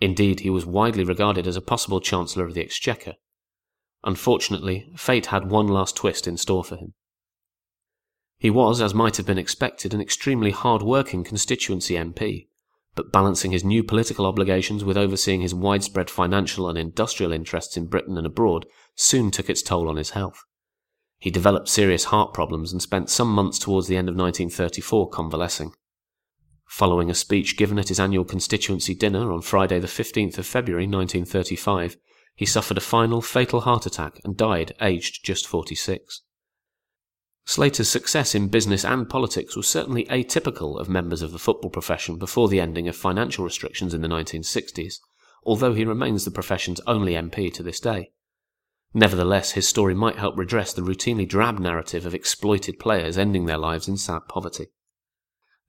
Indeed, 0.00 0.40
he 0.40 0.50
was 0.50 0.66
widely 0.66 1.04
regarded 1.04 1.46
as 1.46 1.54
a 1.54 1.60
possible 1.60 2.00
Chancellor 2.00 2.44
of 2.44 2.54
the 2.54 2.60
Exchequer. 2.60 3.14
Unfortunately, 4.02 4.90
fate 4.96 5.26
had 5.26 5.52
one 5.52 5.68
last 5.68 5.94
twist 5.94 6.26
in 6.26 6.36
store 6.36 6.64
for 6.64 6.74
him. 6.74 6.94
He 8.38 8.50
was, 8.50 8.80
as 8.80 8.92
might 8.92 9.18
have 9.18 9.26
been 9.26 9.38
expected, 9.38 9.94
an 9.94 10.00
extremely 10.00 10.50
hard-working 10.50 11.22
constituency 11.22 11.94
MP, 11.94 12.48
but 12.96 13.12
balancing 13.12 13.52
his 13.52 13.62
new 13.62 13.84
political 13.84 14.26
obligations 14.26 14.84
with 14.84 14.96
overseeing 14.96 15.42
his 15.42 15.54
widespread 15.54 16.10
financial 16.10 16.68
and 16.68 16.76
industrial 16.76 17.30
interests 17.30 17.76
in 17.76 17.86
Britain 17.86 18.18
and 18.18 18.26
abroad 18.26 18.66
soon 18.96 19.30
took 19.30 19.48
its 19.48 19.62
toll 19.62 19.88
on 19.88 19.96
his 19.96 20.10
health. 20.10 20.42
He 21.22 21.30
developed 21.30 21.68
serious 21.68 22.06
heart 22.06 22.34
problems 22.34 22.72
and 22.72 22.82
spent 22.82 23.08
some 23.08 23.32
months 23.32 23.56
towards 23.56 23.86
the 23.86 23.96
end 23.96 24.08
of 24.08 24.16
1934 24.16 25.08
convalescing. 25.10 25.72
Following 26.66 27.10
a 27.10 27.14
speech 27.14 27.56
given 27.56 27.78
at 27.78 27.90
his 27.90 28.00
annual 28.00 28.24
constituency 28.24 28.92
dinner 28.92 29.32
on 29.32 29.40
Friday, 29.40 29.78
the 29.78 29.86
15th 29.86 30.36
of 30.38 30.46
February 30.46 30.82
1935, 30.82 31.96
he 32.34 32.44
suffered 32.44 32.76
a 32.76 32.80
final 32.80 33.22
fatal 33.22 33.60
heart 33.60 33.86
attack 33.86 34.18
and 34.24 34.36
died 34.36 34.74
aged 34.80 35.24
just 35.24 35.46
46. 35.46 36.22
Slater's 37.44 37.88
success 37.88 38.34
in 38.34 38.48
business 38.48 38.84
and 38.84 39.08
politics 39.08 39.54
was 39.54 39.68
certainly 39.68 40.06
atypical 40.06 40.76
of 40.80 40.88
members 40.88 41.22
of 41.22 41.30
the 41.30 41.38
football 41.38 41.70
profession 41.70 42.18
before 42.18 42.48
the 42.48 42.58
ending 42.58 42.88
of 42.88 42.96
financial 42.96 43.44
restrictions 43.44 43.94
in 43.94 44.02
the 44.02 44.08
1960s, 44.08 44.96
although 45.44 45.74
he 45.74 45.84
remains 45.84 46.24
the 46.24 46.32
profession's 46.32 46.80
only 46.84 47.12
MP 47.12 47.54
to 47.54 47.62
this 47.62 47.78
day. 47.78 48.10
Nevertheless, 48.94 49.52
his 49.52 49.66
story 49.66 49.94
might 49.94 50.16
help 50.16 50.36
redress 50.36 50.72
the 50.72 50.82
routinely 50.82 51.26
drab 51.26 51.58
narrative 51.58 52.04
of 52.04 52.14
exploited 52.14 52.78
players 52.78 53.16
ending 53.16 53.46
their 53.46 53.58
lives 53.58 53.88
in 53.88 53.96
sad 53.96 54.22
poverty. 54.28 54.66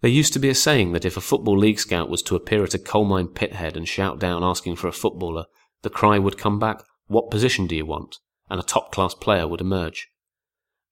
There 0.02 0.12
used 0.12 0.34
to 0.34 0.40
be 0.40 0.50
a 0.50 0.56
saying 0.56 0.92
that 0.92 1.06
if 1.06 1.16
a 1.16 1.22
Football 1.22 1.58
League 1.58 1.80
scout 1.80 2.10
was 2.10 2.22
to 2.24 2.36
appear 2.36 2.64
at 2.64 2.74
a 2.74 2.80
coal 2.80 3.06
mine 3.06 3.30
pithead 3.30 3.78
and 3.78 3.88
shout 3.88 4.20
down 4.20 4.44
asking 4.44 4.76
for 4.76 4.90
a 4.90 4.92
footballer, 4.92 5.46
the 5.82 5.90
cry 5.90 6.20
would 6.20 6.38
come 6.38 6.60
back, 6.60 6.84
What 7.08 7.32
position 7.32 7.68
do 7.68 7.76
you 7.76 7.86
want? 7.86 8.18
and 8.50 8.60
a 8.60 8.64
top 8.64 8.92
class 8.92 9.14
player 9.16 9.48
would 9.48 9.62
emerge. 9.62 10.10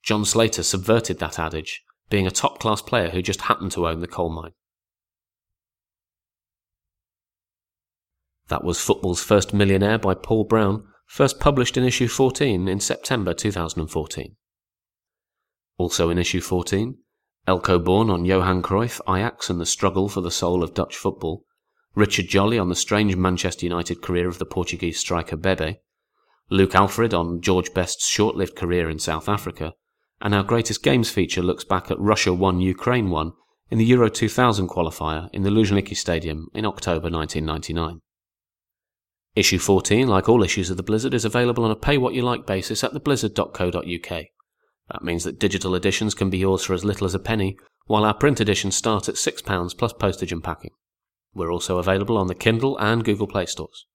John 0.01 0.23
Slater 0.23 0.63
subverted 0.63 1.19
that 1.19 1.37
adage, 1.37 1.83
being 2.09 2.25
a 2.25 2.31
top 2.31 2.59
class 2.59 2.81
player 2.81 3.09
who 3.09 3.21
just 3.21 3.41
happened 3.41 3.73
to 3.73 3.87
own 3.87 3.99
the 3.99 4.07
coal 4.07 4.29
mine. 4.29 4.53
That 8.47 8.63
was 8.63 8.81
Football's 8.81 9.23
First 9.23 9.53
Millionaire 9.53 9.99
by 9.99 10.13
Paul 10.13 10.45
Brown, 10.45 10.87
first 11.11 11.41
published 11.41 11.75
in 11.75 11.83
issue 11.83 12.07
14 12.07 12.69
in 12.69 12.79
September 12.79 13.33
2014. 13.33 14.37
Also 15.77 16.09
in 16.09 16.17
issue 16.17 16.39
14, 16.39 16.99
Elko 17.45 17.79
Born 17.79 18.09
on 18.09 18.23
Johan 18.23 18.61
Cruyff, 18.61 19.01
Ajax, 19.13 19.49
and 19.49 19.59
the 19.59 19.65
struggle 19.65 20.07
for 20.07 20.21
the 20.21 20.31
soul 20.31 20.63
of 20.63 20.73
Dutch 20.73 20.95
football, 20.95 21.43
Richard 21.95 22.29
Jolly 22.29 22.57
on 22.57 22.69
the 22.69 22.75
strange 22.75 23.17
Manchester 23.17 23.65
United 23.65 24.01
career 24.01 24.29
of 24.29 24.39
the 24.39 24.45
Portuguese 24.45 24.99
striker 24.99 25.35
Bebe, 25.35 25.81
Luke 26.49 26.75
Alfred 26.75 27.13
on 27.13 27.41
George 27.41 27.73
Best's 27.73 28.07
short 28.07 28.37
lived 28.37 28.55
career 28.55 28.89
in 28.89 28.97
South 28.97 29.27
Africa, 29.27 29.73
and 30.21 30.33
our 30.33 30.43
greatest 30.43 30.81
games 30.81 31.09
feature 31.09 31.41
looks 31.41 31.65
back 31.65 31.91
at 31.91 31.99
Russia 31.99 32.33
1 32.33 32.61
Ukraine 32.61 33.09
1 33.09 33.33
in 33.69 33.77
the 33.77 33.85
Euro 33.87 34.07
2000 34.07 34.69
qualifier 34.69 35.29
in 35.33 35.43
the 35.43 35.49
Luzhniki 35.49 35.97
Stadium 35.97 36.47
in 36.53 36.65
October 36.65 37.09
1999. 37.09 37.99
Issue 39.33 39.59
14, 39.59 40.09
like 40.09 40.27
all 40.27 40.43
issues 40.43 40.69
of 40.69 40.75
The 40.75 40.83
Blizzard, 40.83 41.13
is 41.13 41.23
available 41.23 41.63
on 41.63 41.71
a 41.71 41.75
pay 41.75 41.97
what 41.97 42.13
you 42.13 42.21
like 42.21 42.45
basis 42.45 42.83
at 42.83 42.91
theblizzard.co.uk. 42.91 44.25
That 44.89 45.03
means 45.03 45.23
that 45.23 45.39
digital 45.39 45.73
editions 45.73 46.13
can 46.13 46.29
be 46.29 46.39
yours 46.39 46.65
for 46.65 46.73
as 46.73 46.83
little 46.83 47.05
as 47.05 47.15
a 47.15 47.19
penny, 47.19 47.57
while 47.85 48.03
our 48.03 48.13
print 48.13 48.41
editions 48.41 48.75
start 48.75 49.07
at 49.07 49.15
£6 49.15 49.77
plus 49.77 49.93
postage 49.93 50.33
and 50.33 50.43
packing. 50.43 50.71
We're 51.33 51.51
also 51.51 51.77
available 51.77 52.17
on 52.17 52.27
the 52.27 52.35
Kindle 52.35 52.77
and 52.77 53.05
Google 53.05 53.25
Play 53.25 53.45
stores. 53.45 53.85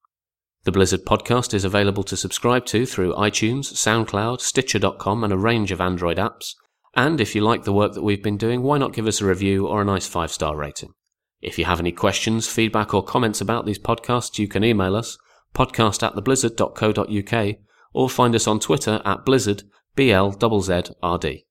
The 0.65 0.73
Blizzard 0.73 1.05
podcast 1.05 1.53
is 1.53 1.67
available 1.67 2.03
to 2.05 2.17
subscribe 2.17 2.65
to 2.67 2.87
through 2.87 3.13
iTunes, 3.13 3.75
SoundCloud, 3.75 4.41
Stitcher.com, 4.41 5.23
and 5.23 5.35
a 5.35 5.39
range 5.39 5.71
of 5.71 5.83
Android 5.83 6.17
apps. 6.17 6.55
And 6.95 7.21
if 7.21 7.35
you 7.35 7.43
like 7.43 7.65
the 7.65 7.75
work 7.75 7.93
that 7.93 8.03
we've 8.03 8.23
been 8.23 8.39
doing, 8.39 8.63
why 8.63 8.79
not 8.79 8.95
give 8.95 9.07
us 9.07 9.21
a 9.21 9.27
review 9.27 9.67
or 9.67 9.83
a 9.83 9.85
nice 9.85 10.07
five 10.07 10.33
star 10.33 10.57
rating? 10.57 10.95
If 11.43 11.59
you 11.59 11.67
have 11.67 11.79
any 11.79 11.93
questions, 11.93 12.49
feedback, 12.49 12.95
or 12.95 13.03
comments 13.03 13.43
about 13.43 13.67
these 13.67 13.79
podcasts, 13.79 14.39
you 14.39 14.49
can 14.49 14.65
email 14.65 14.97
us 14.97 15.19
podcast 15.57 16.03
at 16.03 16.15
theblizzard.co.uk 16.15 17.57
or 17.95 18.11
find 18.11 18.35
us 18.35 18.47
on 18.47 18.61
Twitter 18.61 19.01
at 19.05 19.25
Blizzard, 19.25 19.63
BLZZRD. 19.97 21.45